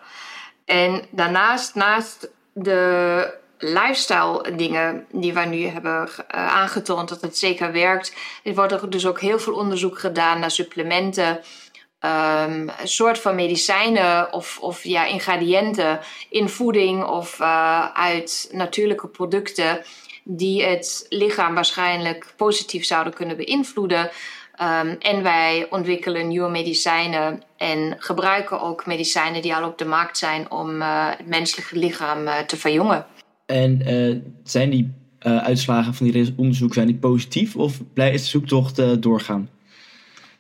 [0.65, 8.15] En daarnaast, naast de lifestyle dingen die wij nu hebben aangetoond dat het zeker werkt,
[8.45, 11.41] er wordt er dus ook heel veel onderzoek gedaan naar supplementen
[12.05, 19.83] um, soort van medicijnen of, of ja, ingrediënten in voeding of uh, uit natuurlijke producten
[20.25, 24.11] die het lichaam waarschijnlijk positief zouden kunnen beïnvloeden.
[24.63, 30.19] Um, en wij ontwikkelen nieuwe medicijnen en gebruiken ook medicijnen die al op de markt
[30.19, 33.07] zijn om uh, het menselijke lichaam uh, te verjongen.
[33.47, 33.83] En
[34.45, 39.49] zijn die uitslagen van die onderzoek zijn die positief of blijft de zoektocht doorgaan?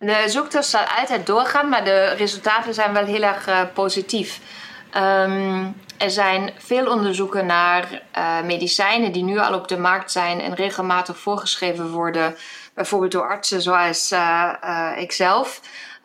[0.05, 4.41] De zoektocht zal altijd doorgaan, maar de resultaten zijn wel heel erg uh, positief.
[4.97, 10.41] Um, er zijn veel onderzoeken naar uh, medicijnen die nu al op de markt zijn
[10.41, 12.37] en regelmatig voorgeschreven worden,
[12.75, 15.61] bijvoorbeeld door artsen zoals uh, ikzelf.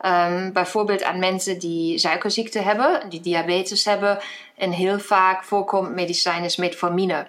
[0.06, 4.18] Um, bijvoorbeeld aan mensen die suikerziekte hebben, die diabetes hebben.
[4.56, 7.26] En heel vaak voorkomt medicijn is metformine.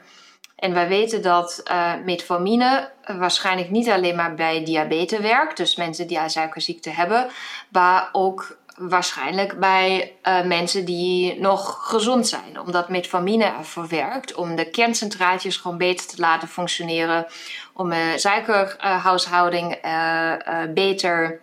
[0.60, 6.08] En wij weten dat uh, metformine waarschijnlijk niet alleen maar bij diabetes werkt, dus mensen
[6.08, 7.28] die al suikerziekte hebben,
[7.70, 12.60] maar ook waarschijnlijk bij uh, mensen die nog gezond zijn.
[12.60, 17.26] Omdat metformine ervoor werkt om de kerncentraatjes gewoon beter te laten functioneren,
[17.74, 20.34] om de suikerhuishouding uh,
[20.74, 21.42] beter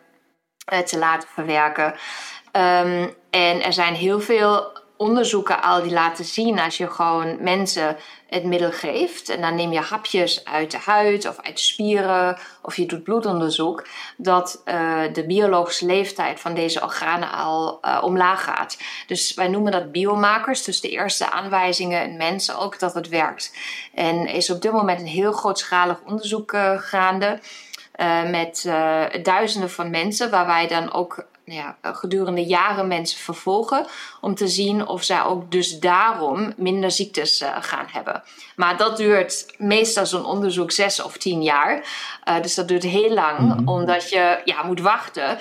[0.84, 1.94] te laten verwerken.
[2.52, 7.96] Um, en er zijn heel veel onderzoeken al die laten zien als je gewoon mensen
[8.26, 12.76] het middel geeft en dan neem je hapjes uit de huid of uit spieren of
[12.76, 18.78] je doet bloedonderzoek, dat uh, de biologische leeftijd van deze organen al uh, omlaag gaat.
[19.06, 23.56] Dus wij noemen dat biomarkers, dus de eerste aanwijzingen in mensen ook dat het werkt.
[23.94, 27.38] En is op dit moment een heel grootschalig onderzoek uh, gaande.
[28.30, 28.68] met
[29.22, 33.86] duizenden van mensen, waar wij dan ook nou ja, gedurende jaren mensen vervolgen.
[34.20, 38.22] Om te zien of zij ook dus daarom minder ziektes uh, gaan hebben.
[38.56, 41.84] Maar dat duurt meestal zo'n onderzoek zes of tien jaar.
[42.28, 43.68] Uh, dus dat duurt heel lang, mm -hmm.
[43.68, 45.38] omdat je ja, moet wachten.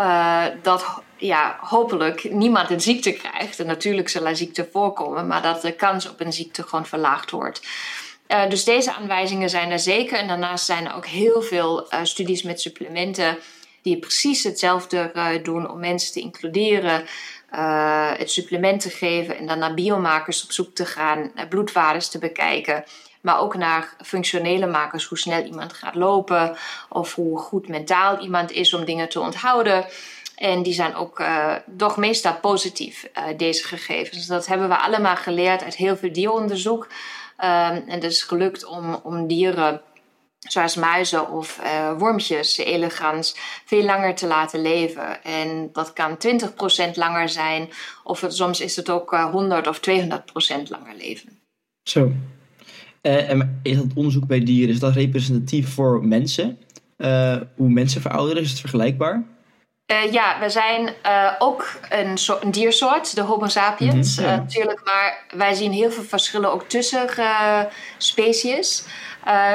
[0.00, 3.60] Uh, dat ja, hopelijk niemand een ziekte krijgt.
[3.60, 7.30] En natuurlijk zal er ziekte voorkomen, maar dat de kans op een ziekte gewoon verlaagd
[7.30, 7.66] wordt.
[8.28, 10.18] Uh, dus deze aanwijzingen zijn er zeker.
[10.18, 13.38] En daarnaast zijn er ook heel veel uh, studies met supplementen
[13.86, 17.04] die precies hetzelfde uh, doen om mensen te includeren,
[17.54, 22.08] uh, het supplement te geven en dan naar biomakers op zoek te gaan, naar bloedwaardes
[22.08, 22.84] te bekijken.
[23.20, 26.56] Maar ook naar functionele makers, hoe snel iemand gaat lopen
[26.88, 29.84] of hoe goed mentaal iemand is om dingen te onthouden.
[30.36, 34.26] En die zijn ook uh, toch meestal positief, deze gegevens.
[34.26, 36.84] Dat hebben we allemaal geleerd uit heel veel dieronderzoek.
[36.84, 39.82] Um, en het is gelukt om, om dieren
[40.46, 45.24] zoals muizen of uh, wormpjes, elegans, veel langer te laten leven.
[45.24, 46.16] En dat kan
[46.90, 47.68] 20% langer zijn,
[48.04, 49.92] of het, soms is het ook uh, 100 of 200%
[50.68, 51.28] langer leven.
[51.82, 52.12] Zo.
[53.02, 56.58] Uh, en is dat onderzoek bij dieren, is dat representatief voor mensen?
[57.56, 59.24] Hoe mensen verouderen, is het vergelijkbaar?
[59.86, 64.16] Uh, ja, we zijn uh, ook een, soort, een, diersoort, de Homo sapiens.
[64.16, 64.38] Mm -hmm, ja.
[64.38, 67.08] uh, natuurlijk, maar wij zien heel veel verschillen ook tussen
[67.98, 68.84] species.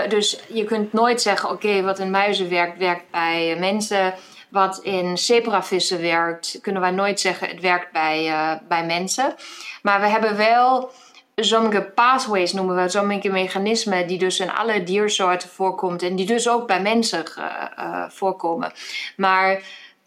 [0.07, 4.13] Dus je kunt nooit zeggen, oké, wat in muizen werkt, werkt bij mensen.
[4.49, 9.36] Wat in zebravissen werkt, kunnen wij nooit zeggen, het werkt bij, bij mensen.
[9.81, 10.91] Maar we hebben wel
[11.36, 16.49] sommige pathways noemen we, sommige mechanismen die dus in alle diersoorten voorkomt en die dus
[16.49, 17.23] ook bij mensen
[18.10, 18.71] voorkomen.
[19.15, 19.62] Maar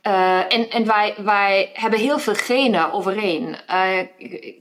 [0.06, 3.56] uh, en en wij, wij hebben heel veel genen overeen.
[3.70, 3.98] Uh,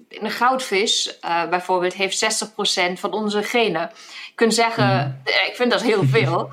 [0.10, 2.46] een goudvis uh, bijvoorbeeld heeft
[2.90, 3.92] 60% van onze genen.
[4.28, 5.34] Je kunt zeggen, mm.
[5.48, 6.50] ik vind dat heel veel.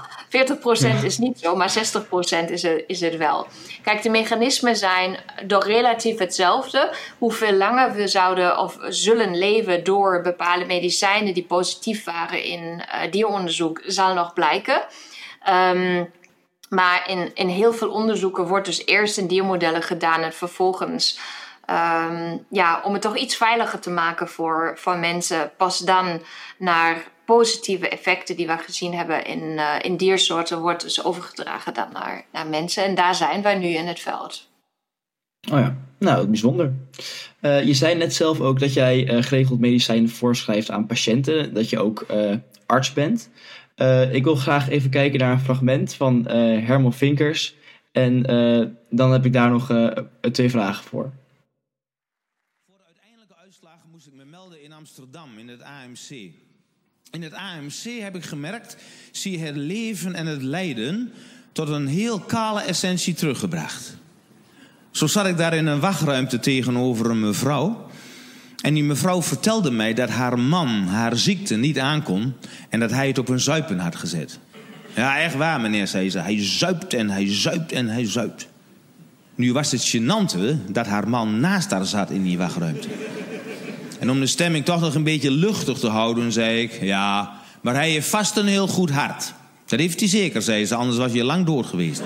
[1.01, 3.47] 40% is niet zo, maar 60% is het, is het wel.
[3.83, 6.93] Kijk, de mechanismen zijn door relatief hetzelfde.
[7.19, 13.83] Hoeveel langer we zouden of zullen leven door bepaalde medicijnen die positief waren in dieronderzoek,
[13.87, 14.83] zal nog blijken.
[15.49, 16.11] Um,
[16.71, 21.19] maar in, in heel veel onderzoeken wordt dus eerst in diermodellen gedaan en vervolgens,
[21.71, 26.23] um, ja, om het toch iets veiliger te maken voor, voor mensen, pas dan
[26.59, 31.89] naar positieve effecten die we gezien hebben in, uh, in diersoorten, wordt dus overgedragen dan
[31.93, 32.85] naar, naar mensen.
[32.85, 34.49] En daar zijn wij nu in het veld.
[35.53, 36.73] Oh ja, nou, bijzonder.
[37.41, 41.71] Uh, je zei net zelf ook dat jij uh, geregeld medicijnen voorschrijft aan patiënten, dat
[41.71, 42.07] je ook
[42.67, 43.31] arts bent.
[43.81, 46.33] Uh, ik wil graag even kijken naar een fragment van uh,
[46.67, 47.55] Herman Vinkers.
[47.93, 49.73] En uh, dan heb ik daar nog
[50.33, 51.13] twee vragen voor.
[52.67, 56.11] Voor de uiteindelijke uitslagen moest ik me melden in Amsterdam, in het AMC.
[57.11, 58.77] In het AMC heb ik gemerkt,
[59.11, 61.13] zie je het leven en het lijden
[61.53, 63.97] tot een heel kale essentie teruggebracht.
[64.91, 67.90] Zo zat ik daar in een wachtruimte tegenover een mevrouw.
[68.63, 72.35] En die mevrouw vertelde mij dat haar man haar ziekte niet aankon
[72.69, 74.39] en dat hij het op een zuipen had gezet.
[74.95, 76.19] Ja, echt waar, meneer, zei ze.
[76.19, 78.49] Hij zuipt en hij zuipt en hij zuipt.
[79.35, 82.89] Nu was het gênante dat haar man naast haar zat in die wachtruimte.
[83.99, 87.75] En om de stemming toch nog een beetje luchtig te houden, zei ik: Ja, maar
[87.75, 89.33] hij heeft vast een heel goed hart.
[89.67, 92.03] Dat heeft hij zeker, zei ze, anders was je lang dood geweest.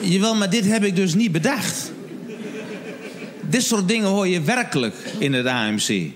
[0.00, 1.92] Jawel, maar dit heb ik dus niet bedacht.
[3.56, 6.10] Dit soort dingen hoor je werkelijk in het AMC.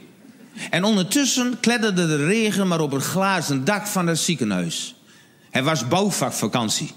[0.70, 4.94] En ondertussen kletterde de regen maar op het glazen dak van het ziekenhuis.
[5.50, 6.90] Het was bouwvakvakantie.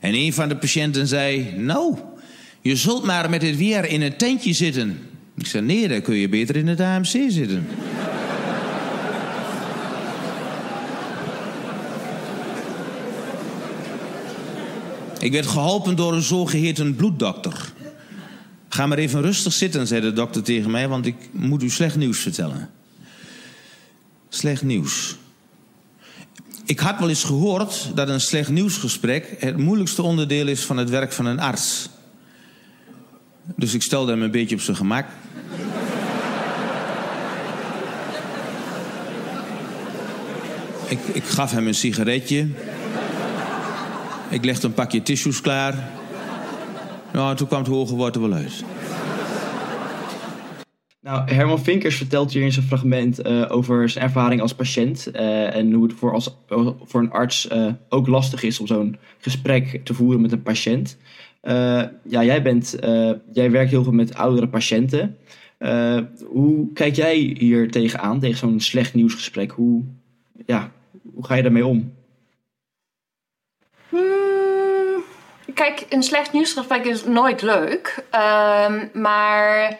[0.00, 1.96] En een van de patiënten zei: Nou,
[2.60, 4.98] je zult maar met het weer in een tentje zitten.
[5.36, 7.68] Ik zei: Nee, dan kun je beter in het AMC zitten.
[15.18, 17.72] Ik werd geholpen door een zogeheten bloeddokter.
[18.78, 21.96] Ga maar even rustig zitten, zei de dokter tegen mij, want ik moet u slecht
[21.96, 22.70] nieuws vertellen.
[24.28, 25.16] Slecht nieuws.
[26.64, 30.90] Ik had wel eens gehoord dat een slecht nieuwsgesprek het moeilijkste onderdeel is van het
[30.90, 31.88] werk van een arts.
[33.56, 35.06] Dus ik stelde hem een beetje op zijn gemak.
[40.88, 42.48] ik, ik gaf hem een sigaretje.
[44.28, 45.97] Ik legde een pakje tissues klaar.
[47.12, 48.64] Nou, toen kwam het hoge woord er wel uit.
[51.00, 55.08] Nou, Herman Vinkers vertelt hier in zijn fragment uh, over zijn ervaring als patiënt.
[55.12, 56.36] Uh, en hoe het voor, als,
[56.82, 60.96] voor een arts uh, ook lastig is om zo'n gesprek te voeren met een patiënt.
[61.42, 62.78] ja, jij, bent,
[63.32, 65.16] jij werkt heel veel met oudere patiënten.
[66.26, 69.50] hoe kijk jij hier tegenaan, tegen zo'n slecht nieuwsgesprek?
[69.50, 69.84] Hoe,
[70.46, 70.72] ja,
[71.14, 71.92] hoe ga je daarmee om?
[73.88, 75.02] Hmm,
[75.54, 78.04] kijk, een slecht nieuwsgesprek is nooit leuk.
[78.10, 79.78] Ehm, maar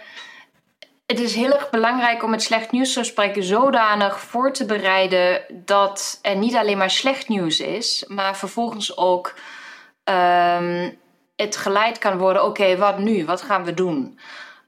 [1.06, 6.36] het is heel erg belangrijk om het slecht nieuwsgesprek zodanig voor te bereiden dat er
[6.36, 9.34] niet alleen maar slecht nieuws is, maar vervolgens ook
[10.04, 10.98] um,
[11.36, 13.24] het geleid kan worden: oké, wat nu?
[13.24, 14.18] Wat gaan we doen?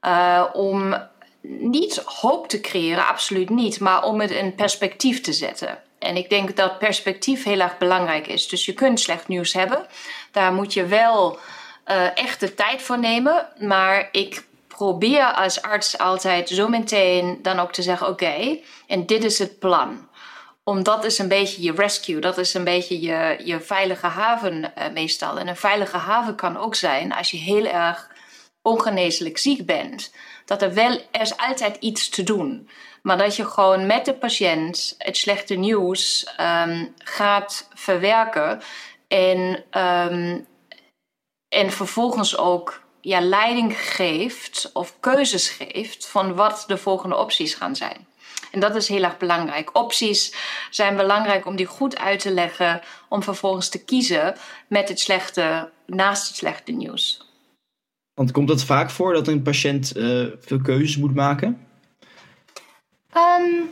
[0.01, 0.95] Uh, om
[1.41, 5.79] niet hoop te creëren, absoluut niet, maar om het in perspectief te zetten.
[6.01, 8.47] En ik denk dat perspectief heel erg belangrijk is.
[8.47, 9.85] Dus je kunt slecht nieuws hebben.
[10.31, 11.39] Daar moet je wel
[11.87, 13.47] uh, echt de tijd voor nemen.
[13.59, 19.23] Maar ik probeer als arts altijd zo meteen dan ook te zeggen: oké, en dit
[19.23, 20.09] is het plan.
[20.63, 24.89] Omdat is een beetje je rescue, dat is een beetje je, je veilige haven uh,
[24.93, 25.39] meestal.
[25.39, 28.09] En een veilige haven kan ook zijn als je heel erg
[28.61, 30.13] ongeneeslijk ziek bent.
[30.45, 32.69] Dat er wel, er is altijd iets te doen.
[33.01, 38.61] Maar dat je gewoon met de patiënt het slechte nieuws um, gaat verwerken.
[39.07, 40.47] En, um,
[41.49, 47.75] en vervolgens ook ja, leiding geeft of keuzes geeft van wat de volgende opties gaan
[47.75, 48.07] zijn.
[48.51, 49.77] En dat is heel erg belangrijk.
[49.77, 50.33] Opties
[50.69, 54.35] zijn belangrijk om die goed uit te leggen, om vervolgens te kiezen
[54.67, 57.29] met het slechte naast het slechte nieuws.
[58.13, 61.67] Want komt het vaak voor dat een patiënt uh, veel keuzes moet maken?
[63.17, 63.69] Um,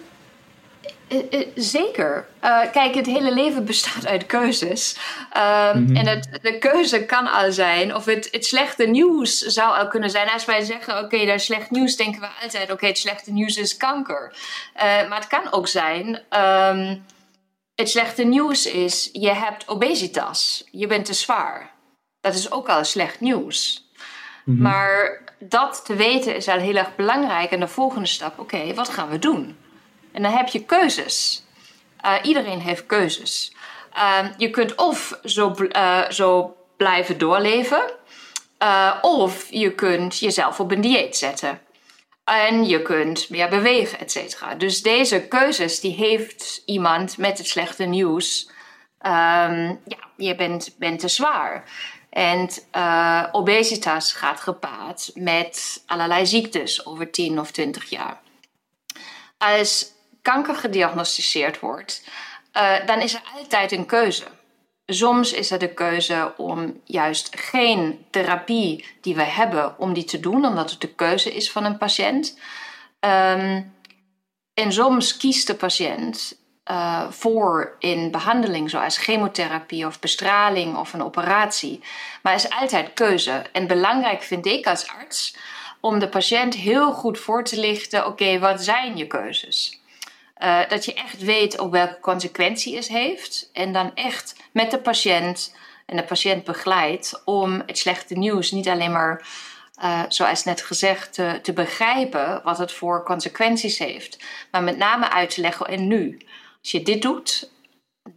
[1.09, 2.27] uh, uh, zeker.
[2.43, 4.97] Uh, kijk, het hele leven bestaat uit keuzes.
[5.37, 5.95] Um, mm-hmm.
[5.95, 10.09] En het, de keuze kan al zijn, of het, het slechte nieuws zou al kunnen
[10.09, 10.29] zijn.
[10.29, 12.97] Als wij zeggen, oké, okay, dat is slecht nieuws, denken we altijd, oké, okay, het
[12.97, 14.33] slechte nieuws is kanker.
[14.75, 17.03] maar het kan ook zijn, um,
[17.75, 21.71] het slechte nieuws is, je hebt obesitas, je bent te zwaar.
[22.21, 23.89] Dat is ook al slecht nieuws.
[24.45, 24.63] Mm-hmm.
[24.63, 27.51] Maar dat te weten is al heel erg belangrijk.
[27.51, 29.57] En de volgende stap, oké, wat gaan we doen?
[30.11, 31.43] En dan heb je keuzes.
[32.05, 33.53] Uh, iedereen heeft keuzes.
[33.97, 37.91] Uh, je kunt of zo, uh, zo blijven doorleven,
[39.01, 41.61] of je kunt jezelf op een dieet zetten.
[42.23, 44.55] En je kunt meer bewegen, et cetera.
[44.55, 48.49] Dus deze keuzes die heeft iemand met het slechte nieuws.
[49.01, 51.63] Um, ja, je bent, bent te zwaar.
[52.09, 58.21] En uh, obesitas gaat gepaard met allerlei ziektes over 10 of 20 jaar.
[59.37, 59.91] Als
[60.21, 62.03] kanker gediagnosticeerd wordt,
[62.53, 64.25] uh, dan is er altijd een keuze.
[64.85, 70.19] Soms is er de keuze om juist geen therapie die we hebben, om die te
[70.19, 72.39] doen, omdat het de keuze is van een patiënt.
[72.99, 73.73] Um,
[74.53, 76.37] en soms kiest de patiënt
[76.71, 81.83] uh, voor in behandeling, zoals chemotherapie of bestraling of een operatie.
[82.21, 83.41] Maar er is altijd keuze.
[83.51, 85.35] En belangrijk vind ik als arts
[85.79, 89.81] om de patiënt heel goed voor te lichten: oké, wat zijn je keuzes?
[90.43, 93.49] Uh, dat je echt weet op welke consequentie het heeft.
[93.53, 95.55] En dan echt met de patiënt
[95.85, 99.27] en de patiënt begeleidt om het slechte nieuws niet alleen maar.
[99.83, 104.17] Uh, zoals net gezegd, te, te begrijpen wat het voor consequenties heeft.
[104.51, 106.17] Maar met name uit te leggen en nu.
[106.61, 107.49] Als je dit doet,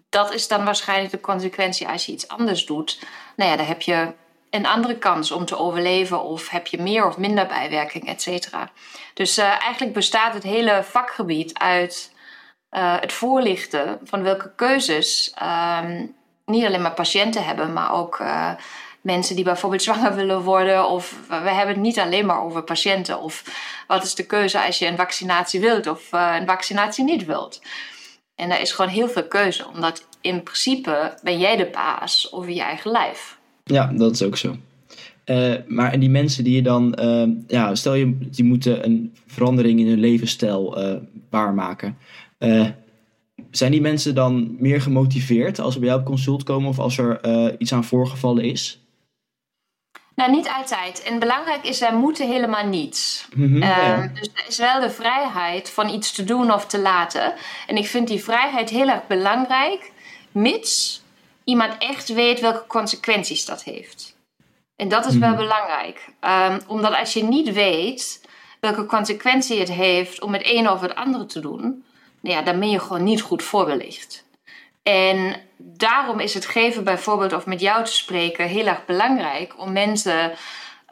[0.09, 2.99] dat is dan waarschijnlijk de consequentie als je iets anders doet.
[3.37, 4.13] Nou ja, dan heb je
[4.51, 8.71] een andere kans om te overleven of heb je meer of minder bijwerking, et cetera.
[9.15, 12.13] Dus uh, eigenlijk bestaat het hele vakgebied uit
[12.71, 16.15] uh, het voorlichten van welke keuzes um,
[16.47, 18.51] niet alleen maar patiënten hebben, maar ook uh,
[19.01, 20.89] mensen die bijvoorbeeld zwanger willen worden.
[20.89, 23.21] Of we hebben het niet alleen maar over patiënten.
[23.21, 23.43] Of
[23.87, 27.61] wat is de keuze als je een vaccinatie wilt of een vaccinatie niet wilt.
[28.43, 32.51] En daar is gewoon heel veel keuze, omdat in principe ben jij de baas over
[32.51, 33.39] je eigen lijf.
[33.65, 34.57] Ja, dat is ook zo.
[35.27, 39.15] Uh, maar en die mensen die je dan, uh, ja, stel je, die moeten een
[39.27, 40.95] verandering in hun levensstijl uh,
[41.31, 41.97] waarmaken.
[43.51, 46.99] zijn die mensen dan meer gemotiveerd als ze bij jou op consult komen of als
[46.99, 47.21] er
[47.59, 48.82] iets aan voorgevallen is?
[50.15, 51.03] Nou, niet altijd.
[51.03, 53.29] En belangrijk is, zij moeten helemaal niets.
[53.35, 53.61] Mm
[54.15, 57.35] Dus er is wel de vrijheid van iets te doen of te laten.
[57.67, 59.93] En ik vind die vrijheid heel erg belangrijk,
[60.33, 61.03] mits
[61.45, 64.17] iemand echt weet welke consequenties dat heeft.
[64.77, 65.39] En dat is wel mhm.
[65.39, 66.09] belangrijk.
[66.21, 68.21] Um, omdat als je niet weet
[68.61, 71.85] welke consequentie het heeft om het ene of het andere te doen,
[72.21, 74.25] nou ja, dan ben je gewoon niet goed voorbelicht.
[74.83, 79.73] En daarom is het geven bijvoorbeeld of met jou te spreken heel erg belangrijk om
[79.73, 80.31] mensen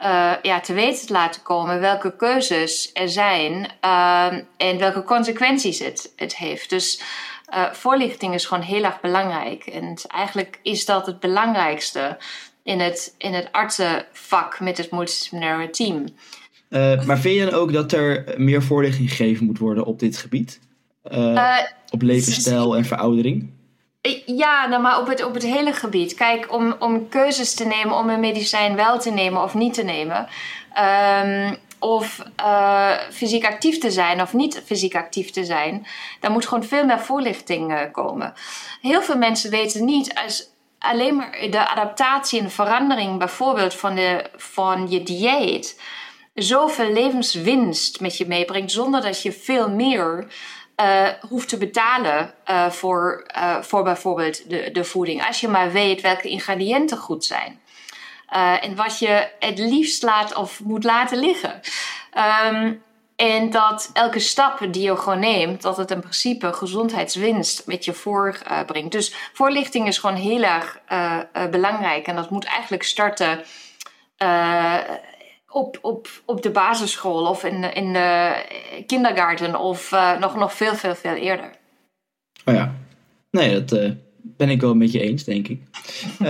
[0.01, 3.53] uh, ja, te weten te laten komen welke keuzes er zijn
[3.85, 6.69] uh, en welke consequenties het, het heeft.
[6.69, 7.01] Dus
[7.53, 9.65] uh, voorlichting is gewoon heel erg belangrijk.
[9.65, 12.17] En eigenlijk is dat het belangrijkste
[12.63, 16.05] in het, in het artsenvak met het multidisciplinaire team.
[16.69, 20.17] Uh, maar vind je dan ook dat er meer voorlichting gegeven moet worden op dit
[20.17, 20.59] gebied?
[21.89, 23.59] Op levensstijl en veroudering?
[24.25, 26.13] Ja, nou, maar op het, op het hele gebied.
[26.13, 29.83] Kijk, om, om keuzes te nemen om een medicijn wel te nemen of niet te
[29.83, 30.27] nemen.
[31.23, 35.87] Um, of uh, fysiek actief te zijn of niet fysiek actief te zijn.
[36.19, 38.33] Daar moet gewoon veel meer voorlichting uh, komen.
[38.81, 40.49] Heel veel mensen weten niet als
[40.79, 45.81] alleen maar de adaptatie en de verandering bijvoorbeeld van, de, van je dieet
[46.33, 50.27] zoveel levenswinst met je meebrengt zonder dat je veel meer
[50.81, 55.27] uh, hoeft te betalen uh, voor, uh, voor bijvoorbeeld de, de voeding.
[55.27, 57.59] Als je maar weet welke ingrediënten goed zijn.
[58.61, 61.61] en wat je het liefst laat of moet laten liggen.
[62.47, 62.83] Um,
[63.15, 67.93] en dat elke stap die je gewoon neemt, dat het in principe gezondheidswinst met je
[67.93, 68.91] voorbrengt.
[68.91, 70.79] dus voorlichting is gewoon heel erg
[71.51, 72.07] belangrijk.
[72.07, 73.43] En dat moet eigenlijk starten
[75.51, 78.43] op, op, op de basisschool of in, in de
[78.85, 81.49] kindergarten of uh, nog, nog veel, veel, veel eerder.
[82.45, 82.75] Oh ja,
[83.31, 83.91] nee, dat uh,
[84.21, 85.61] ben ik wel met je eens, denk ik.
[86.11, 86.27] Uh,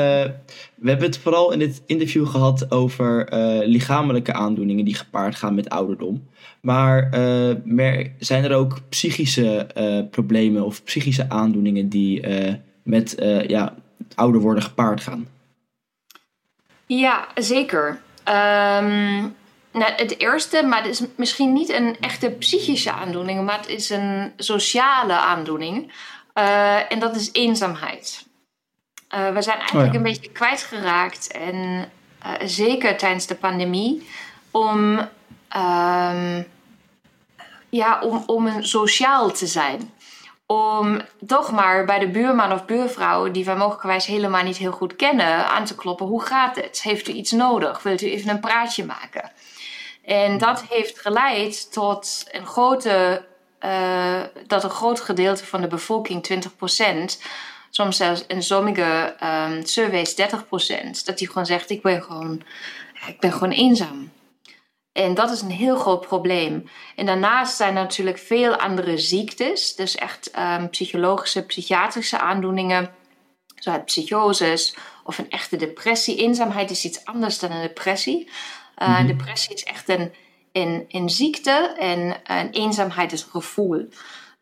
[0.76, 3.28] we hebben het vooral in dit interview gehad over
[3.68, 6.30] lichamelijke aandoeningen die gepaard gaan met ouderdom.
[6.62, 7.10] Maar
[8.20, 9.68] zijn er ook psychische
[10.12, 12.28] problemen of psychische aandoeningen die
[12.84, 13.16] met
[13.48, 13.76] ja,
[14.16, 15.28] ouder worden gepaard gaan?
[16.86, 18.02] Ja, zeker.
[18.26, 19.36] Um,
[19.72, 23.90] nou, het eerste, maar het is misschien niet een echte psychische aandoening, maar het is
[23.90, 25.94] een sociale aandoening.
[26.36, 28.26] Uh, en dat is eenzaamheid.
[29.16, 29.98] Uh, we zijn eigenlijk oh ja.
[29.98, 31.56] een beetje kwijtgeraakt, en
[32.26, 34.10] uh, zeker tijdens de pandemie,
[34.52, 34.98] om,
[35.58, 36.48] um,
[37.70, 39.92] ja, om, om een sociaal te zijn
[40.52, 44.96] om toch maar bij de buurman of buurvrouw, die wij mogelijkwijs helemaal niet heel goed
[44.96, 46.06] kennen, aan te kloppen.
[46.06, 46.82] Hoe gaat het?
[46.82, 47.84] Heeft u iets nodig?
[47.84, 49.32] Wilt u even een praatje maken?
[50.06, 53.26] En dat heeft geleid tot een grote,
[53.66, 56.28] uh, dat een groot gedeelte van de bevolking,
[57.22, 57.22] 20%,
[57.70, 60.16] soms zelfs in sommige um, surveys 30%,
[61.06, 62.42] dat die gewoon zegt: Ik ben gewoon,
[63.08, 64.12] ik ben gewoon eenzaam.
[64.92, 66.70] En dat is een heel groot probleem.
[66.96, 72.90] En daarnaast zijn er natuurlijk veel andere ziektes, dus echt um, psychologische, psychiatrische aandoeningen,
[73.56, 76.18] zoals psychoses of een echte depressie.
[76.18, 78.30] Eenzaamheid is iets anders dan een depressie.
[78.78, 79.08] Uh, mm -hmm.
[79.08, 80.14] Depressie is echt een,
[80.52, 83.90] een, een ziekte en een eenzaamheid is een gevoel.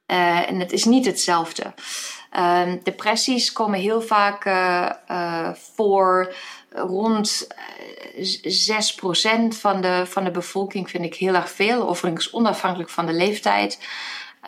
[0.08, 1.74] Uh, en het is niet hetzelfde.
[2.38, 6.34] Uh, depressies komen heel vaak uh, voor
[6.72, 7.48] rond 6%
[9.48, 13.80] van de, van de bevolking vind ik heel erg veel, overigens onafhankelijk van de leeftijd.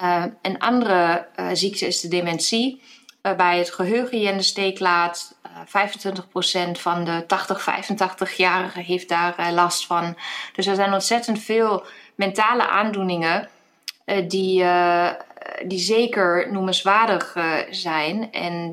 [0.01, 2.81] Uh, een andere uh, ziekte is de dementie,
[3.21, 5.35] waarbij het geheugen je in de steek laat.
[5.45, 5.87] Uh,
[6.69, 10.17] 25% van de 80, 85-jarigen heeft daar last van.
[10.55, 13.49] Dus er zijn ontzettend veel mentale aandoeningen
[14.27, 14.65] die,
[15.65, 17.37] die zeker noemenswaardig
[17.69, 18.31] zijn.
[18.31, 18.71] En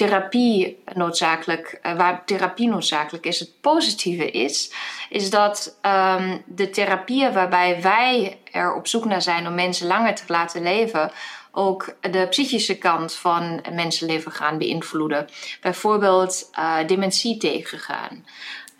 [0.00, 3.38] therapie noodzakelijk, uh, waar therapie noodzakelijk is.
[3.38, 4.72] Het positieve is,
[5.08, 10.14] is dat um, de therapieën waarbij wij er op zoek naar zijn om mensen langer
[10.14, 11.10] te laten leven,
[11.52, 15.28] ook de psychische kant van mensenleven gaan beïnvloeden.
[15.60, 18.26] Bijvoorbeeld uh, dementie tegengaan.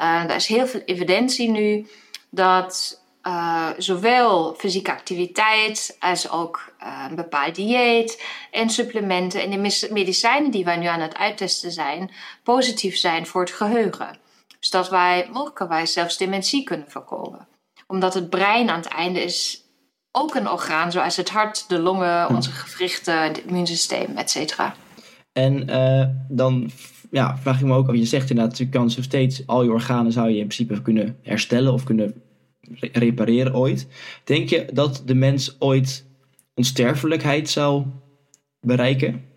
[0.01, 1.87] Uh, er is heel veel evidentie nu
[2.31, 9.89] dat uh, zowel fysieke activiteit als ook uh, een bepaald dieet en supplementen en de
[9.91, 12.11] medicijnen die wij nu aan het uittesten zijn,
[12.43, 14.19] positief zijn voor het geheugen.
[14.59, 17.49] Dus dat wij mogelijkerwijs zelfs dementie kunnen voorkomen.
[17.87, 19.65] Omdat het brein aan het einde is
[20.13, 22.35] ook een orgaan, zoals het hart, de longen, hm.
[22.35, 24.75] onze gewrichten, het immuunsysteem, et cetera.
[25.33, 26.71] En uh, dan
[27.11, 29.71] ja, vraag ik me ook af, je zegt inderdaad, je kan zo steeds al je
[29.71, 32.23] organen zou je in principe kunnen herstellen of kunnen
[32.93, 33.87] repareren ooit.
[34.25, 36.05] Denk je dat de mens ooit
[36.55, 37.85] onsterfelijkheid zou
[38.61, 39.29] bereiken?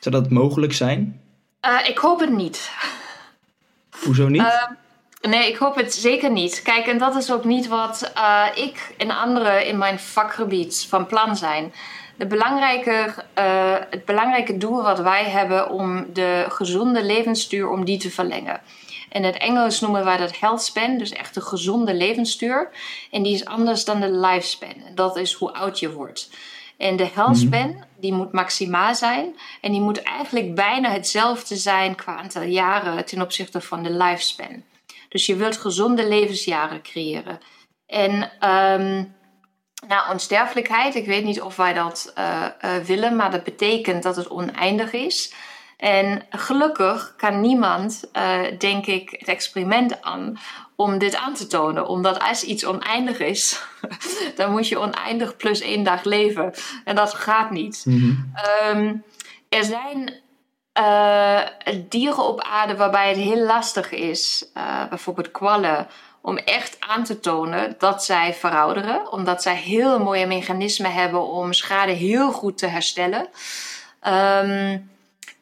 [0.00, 1.20] Zou dat mogelijk zijn?
[1.66, 2.70] Uh, ik hoop het niet.
[4.04, 4.40] Hoezo niet?
[4.40, 6.62] Uh, nee, ik hoop het zeker niet.
[6.62, 11.06] Kijk, en dat is ook niet wat uh, ik en anderen in mijn vakgebied van
[11.06, 11.72] plan zijn.
[12.16, 13.14] De belangrijke,
[13.90, 18.60] het belangrijke doel wat wij hebben om de gezonde levensduur om die te verlengen.
[19.14, 22.70] In het Engels noemen wij dat health span, dus echt een gezonde levensduur.
[23.10, 24.74] En die is anders dan de lifespan.
[24.94, 26.30] Dat is hoe oud je wordt.
[26.76, 27.46] En de health mhm.
[27.46, 29.36] span, die moet maximaal zijn.
[29.60, 34.62] En die moet eigenlijk bijna hetzelfde zijn qua aantal jaren ten opzichte van de lifespan.
[35.08, 37.38] Dus je wilt gezonde levensjaren creëren.
[37.86, 38.12] En
[38.50, 39.14] um,
[39.88, 44.16] nou, onsterfelijkheid, ik weet niet of wij dat uh, uh, willen, maar dat betekent dat
[44.16, 45.34] het oneindig is.
[45.84, 50.38] En gelukkig kan niemand, uh, denk ik, het experiment aan
[50.76, 51.86] om dit aan te tonen.
[51.86, 53.62] Omdat als iets oneindig is,
[54.36, 56.52] dan moet je oneindig plus één dag leven.
[56.84, 57.84] En dat gaat niet.
[57.86, 58.32] Mm
[58.70, 59.04] um,
[59.48, 60.14] er zijn
[60.78, 61.40] uh,
[61.88, 65.86] dieren op aarde waarbij het heel lastig is, uh, bijvoorbeeld kwallen,
[66.20, 69.12] om echt aan te tonen dat zij verouderen.
[69.12, 73.28] Omdat zij heel mooie mechanismen hebben om schade heel goed te herstellen.
[74.06, 74.92] Um,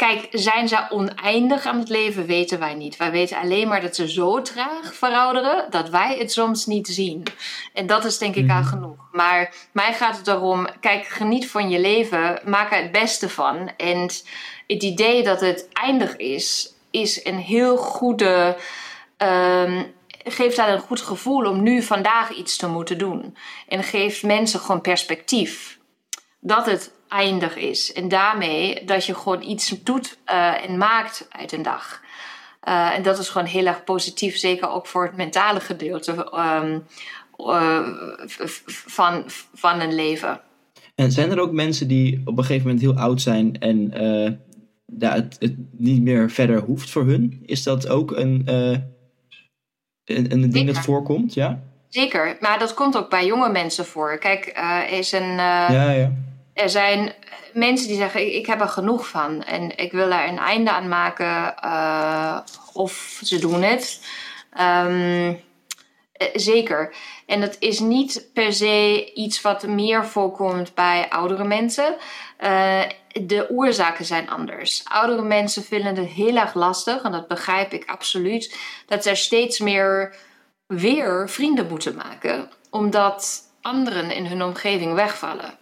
[0.03, 2.97] Kijk, zijn ze oneindig aan het leven, weten wij niet.
[2.97, 7.23] Wij weten alleen maar dat ze zo traag verouderen dat wij het soms niet zien.
[7.73, 8.69] En dat is denk ik al mhm.
[8.69, 9.09] genoeg.
[9.13, 13.71] Maar mij gaat het erom, kijk, geniet van je leven, maak er het beste van.
[13.77, 14.01] En
[14.67, 18.57] het idee dat het eindig is, is een heel goede.
[19.17, 19.93] Um,
[20.25, 23.37] geeft daar een goed gevoel om nu vandaag iets te moeten doen.
[23.69, 25.79] En geeft mensen gewoon perspectief.
[26.41, 27.93] Dat het eindig is.
[27.93, 32.01] En daarmee dat je gewoon iets doet uh, en maakt uit een dag.
[32.69, 36.33] Uh, en dat is gewoon heel erg positief, zeker ook voor het mentale gedeelte
[36.63, 36.85] um,
[37.39, 37.89] uh,
[38.67, 39.23] van,
[39.55, 40.41] van een leven.
[40.95, 43.91] En zijn er ook mensen die op een gegeven moment heel oud zijn en
[44.99, 47.43] ja, het, het, niet meer verder hoeft voor hun?
[47.47, 48.43] Is dat ook een,
[50.05, 51.35] een, een ding dat voorkomt?
[51.35, 51.63] Ja?
[51.89, 54.19] Zeker, maar dat komt ook bij jonge mensen voor.
[54.19, 54.47] Kijk,
[54.91, 55.37] is een.
[55.37, 56.13] ja, ja
[56.55, 57.15] er zijn
[57.53, 60.89] mensen die zeggen: Ik heb er genoeg van en ik wil er een einde aan
[60.89, 62.39] maken, uh,
[62.73, 64.01] of ze doen het.
[64.61, 65.41] Um,
[66.35, 66.95] zeker.
[67.27, 71.97] En dat is niet per se iets wat meer voorkomt bij oudere mensen.
[72.41, 72.81] Uh,
[73.13, 74.83] de oorzaken zijn anders.
[74.85, 79.59] Oudere mensen vinden het heel erg lastig, en dat begrijp ik absoluut, dat ze steeds
[79.59, 80.17] meer
[80.67, 85.61] weer vrienden moeten maken, omdat anderen in hun omgeving wegvallen.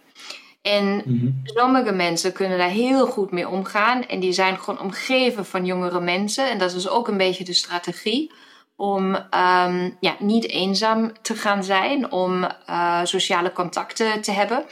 [0.61, 1.27] En mhm.
[1.43, 4.07] sommige mensen kunnen daar heel goed mee omgaan.
[4.07, 6.49] En die zijn gewoon omgeven van jongere mensen.
[6.49, 8.31] En dat is ook een beetje de strategie.
[8.75, 12.11] Om um, ja, niet eenzaam te gaan zijn.
[12.11, 14.63] Om uh, sociale contacten te hebben.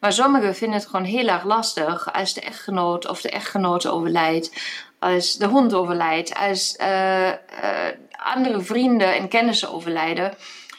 [0.00, 2.12] Maar sommigen vinden het gewoon heel erg lastig.
[2.12, 4.52] Als de echtgenoot of de echtgenoot overlijdt.
[4.98, 6.34] Als de hond overlijdt.
[6.34, 7.34] Als uh, uh,
[8.10, 10.34] andere vrienden en kennissen overlijden.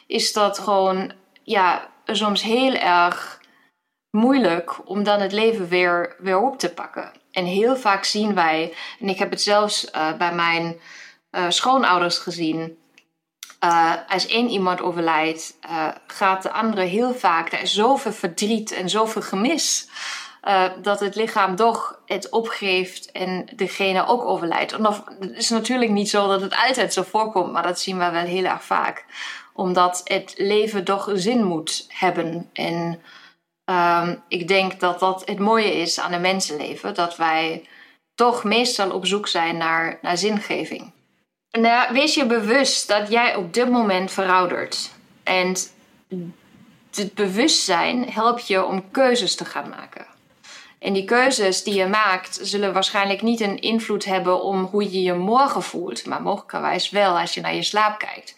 [0.07, 1.11] Is dat gewoon
[1.43, 3.38] ja, soms heel erg
[4.11, 7.11] moeilijk om dan het leven weer, weer op te pakken.
[7.31, 10.79] En heel vaak zien wij, en ik heb het zelfs uh, bij mijn
[11.31, 12.77] uh, schoonouders gezien.
[13.63, 15.57] Uh, als één iemand overlijdt,
[16.07, 17.51] gaat de andere heel vaak.
[17.51, 19.87] Er is zoveel verdriet en zoveel gemis.
[20.81, 24.71] dat het lichaam toch het opgeeft en degene ook overlijdt.
[24.71, 25.03] En
[25.33, 28.45] is natuurlijk niet zo dat het altijd zo voorkomt, maar dat zien we wel heel
[28.45, 29.05] erg vaak.
[29.53, 32.49] Omdat het leven toch zin moet hebben.
[32.53, 33.01] En
[33.69, 36.93] Um, ik denk dat dat het mooie is aan een mensenleven.
[36.93, 37.67] Dat wij
[38.15, 40.91] toch meestal op zoek zijn naar, naar zingeving.
[41.51, 44.91] Nou, wees je bewust dat jij op dit moment veroudert.
[45.23, 45.55] En
[46.93, 50.05] het bewustzijn helpt je om keuzes te gaan maken.
[50.79, 55.01] En die keuzes die je maakt, zullen waarschijnlijk niet een invloed hebben om hoe je
[55.01, 58.35] je morgen voelt, maar mogelijkerwijs wel als je naar je slaap kijkt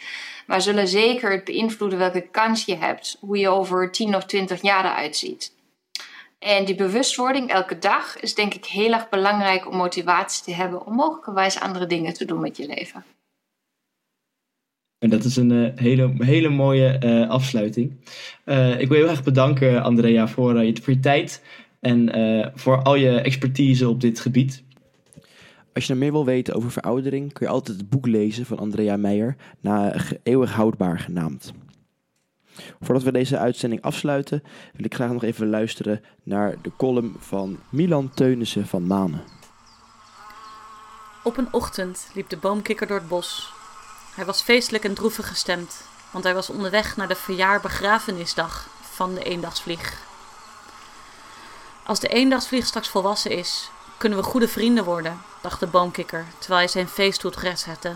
[0.51, 4.61] maar zullen zeker het beïnvloeden welke kans je hebt, hoe je over 10 of 20
[4.61, 5.55] jaar eruit ziet.
[6.39, 10.85] En die bewustwording elke dag is denk ik heel erg belangrijk om motivatie te hebben
[10.85, 13.03] om mogelijkerwijs andere dingen te doen met je leven.
[14.99, 17.91] En dat is een uh, hele, hele mooie uh, afsluiting.
[18.45, 21.43] Uh, ik wil heel erg bedanken, Andrea, voor, je, voor je tijd
[21.79, 24.63] en voor al je expertise op dit gebied.
[25.73, 28.59] Als je nou meer wil weten over veroudering, kun je altijd het boek lezen van
[28.59, 31.53] Andrea Meijer, na Eeuwig Houdbaar genaamd.
[32.81, 34.43] Voordat we deze uitzending afsluiten,
[34.73, 39.23] wil ik graag nog even luisteren naar de column van Milan Teunissen van Manen.
[41.23, 43.53] Op een ochtend liep de boomkikker door het bos.
[44.15, 49.23] Hij was feestelijk en droevig gestemd, want hij was onderweg naar de verjaarbegrafenisdag van de
[49.23, 50.09] eendagsvlieg.
[51.85, 53.71] Als de eendagsvlieg straks volwassen is,
[54.01, 57.95] kunnen we goede vrienden worden, dacht de boomkikker terwijl hij zijn feesthoed recht zette.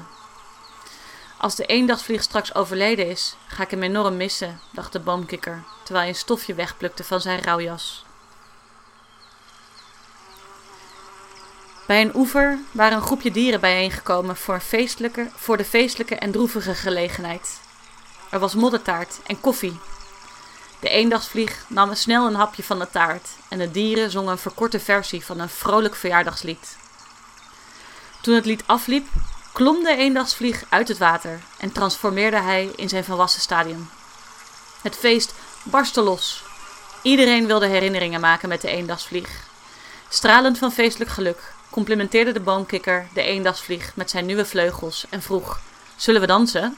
[1.37, 6.05] Als de eendagsvlieg straks overleden is, ga ik hem enorm missen, dacht de boomkikker, terwijl
[6.05, 8.05] hij een stofje wegplukte van zijn rouwjas.
[11.87, 16.75] Bij een oever waren een groepje dieren bijeengekomen voor, feestelijke, voor de feestelijke en droevige
[16.75, 17.59] gelegenheid.
[18.29, 19.79] Er was moddertaart en koffie.
[20.85, 24.79] De eendagsvlieg nam snel een hapje van de taart en de dieren zongen een verkorte
[24.79, 26.77] versie van een vrolijk verjaardagslied.
[28.21, 29.07] Toen het lied afliep,
[29.53, 33.89] klom de eendagsvlieg uit het water en transformeerde hij in zijn volwassen stadium.
[34.81, 35.33] Het feest
[35.63, 36.43] barstte los.
[37.01, 39.29] Iedereen wilde herinneringen maken met de eendagsvlieg.
[40.09, 45.59] Stralend van feestelijk geluk complimenteerde de boomkikker de eendagsvlieg met zijn nieuwe vleugels en vroeg:
[45.95, 46.77] Zullen we dansen?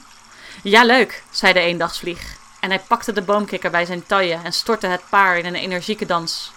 [0.62, 2.37] Ja, leuk, zei de eendagsvlieg.
[2.60, 6.06] En hij pakte de boomkikker bij zijn taille en stortte het paar in een energieke
[6.06, 6.52] dans.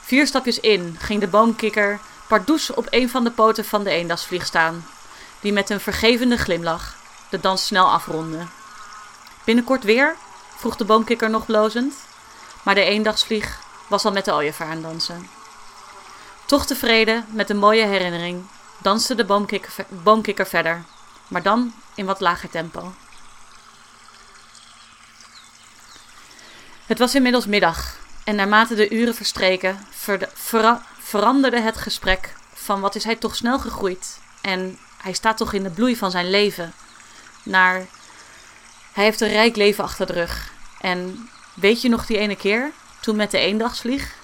[0.00, 4.46] Vier stapjes in ging de boomkikker pardoes op een van de poten van de eendagsvlieg
[4.46, 4.86] staan
[5.40, 6.96] die met een vergevende glimlach
[7.30, 8.46] de dans snel afronde.
[9.44, 10.16] Binnenkort weer?
[10.56, 11.94] vroeg de boomkikker nog blozend.
[12.62, 15.28] Maar de eendagsvlieg was al met de ooievaar aan dansen.
[16.44, 18.46] Toch tevreden met de mooie herinnering
[18.78, 20.84] danste de boomkikker, boomkikker verder,
[21.28, 22.92] maar dan in wat lager tempo.
[26.86, 29.86] Het was inmiddels middag en naarmate de uren verstreken
[30.98, 35.62] veranderde het gesprek van wat is hij toch snel gegroeid en hij staat toch in
[35.62, 36.72] de bloei van zijn leven.
[37.42, 37.86] Naar.
[38.92, 40.52] Hij heeft een rijk leven achter de rug.
[40.80, 42.72] En weet je nog die ene keer?
[43.00, 44.14] Toen met de eendagsvlieg?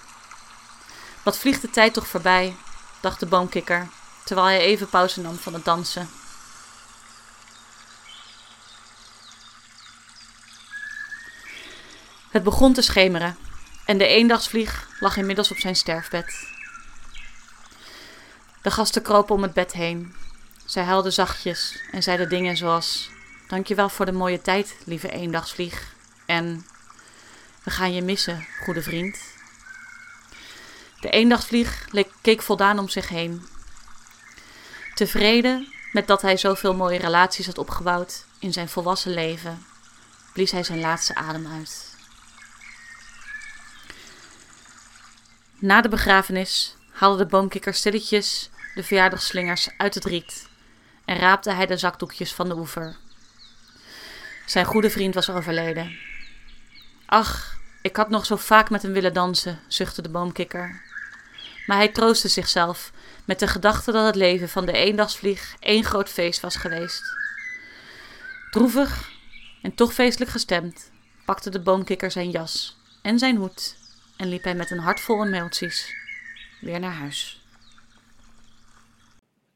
[1.23, 2.57] Wat vliegt de tijd toch voorbij,
[3.01, 3.89] dacht de boomkikker,
[4.25, 6.11] terwijl hij even pauze nam van het dansen.
[12.33, 13.37] Het begon te schemeren
[13.85, 16.49] en de eendagsvlieg lag inmiddels op zijn sterfbed.
[18.63, 20.15] De gasten kropen om het bed heen
[20.65, 23.11] zij huilde zachtjes en zei de dingen zoals:
[23.49, 25.95] Dankjewel voor de mooie tijd, lieve eendagsvlieg.
[26.27, 26.67] En
[27.63, 29.19] we gaan je missen, goede vriend.
[31.01, 31.89] De eendagsvlieg
[32.21, 33.47] keek voldaan om zich heen.
[34.95, 39.65] Tevreden met dat hij zoveel mooie relaties had opgebouwd in zijn volwassen leven,
[40.33, 41.92] blies hij zijn laatste adem uit.
[45.63, 50.49] Na de begrafenis haalde de boomkikker stilletjes de verjaardagslingers uit het riet
[51.05, 52.97] en raapte hij de zakdoekjes van de oever.
[54.47, 55.99] Zijn goede vriend was overleden.
[57.07, 60.83] Ach, ik had nog zo vaak met hem willen dansen, zuchtte de boomkikker.
[61.67, 62.93] Maar hij troostte zichzelf
[63.25, 67.03] met de gedachte dat het leven van de eendagsvlieg één groot feest was geweest.
[68.51, 69.11] Droevig
[69.63, 70.91] en toch feestelijk gestemd
[71.25, 73.81] pakte de boomkikker zijn jas en zijn hoed
[74.23, 75.95] en liep hij met een hart vol emoties
[76.61, 77.43] weer naar huis.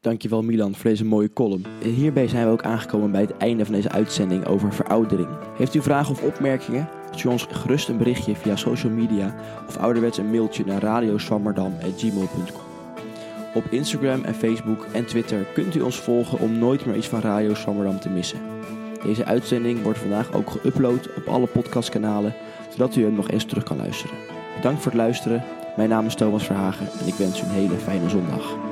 [0.01, 1.65] Dankjewel Milan voor deze mooie column.
[1.81, 5.27] Hierbij zijn we ook aangekomen bij het einde van deze uitzending over veroudering.
[5.57, 6.89] Heeft u vragen of opmerkingen?
[7.11, 9.35] Stuur ons gerust een berichtje via social media
[9.67, 12.65] of ouderwets een mailtje naar radioswammerdam.gmail.com.
[13.53, 17.21] Op Instagram en Facebook en Twitter kunt u ons volgen om nooit meer iets van
[17.21, 18.39] Radio Swammerdam te missen.
[19.03, 22.35] Deze uitzending wordt vandaag ook geüpload op alle podcastkanalen,
[22.71, 24.36] zodat u hem nog eens terug kan luisteren.
[24.57, 25.43] Bedankt voor het luisteren.
[25.75, 28.66] Mijn naam is Thomas Verhagen en ik wens u een hele fijne zondag.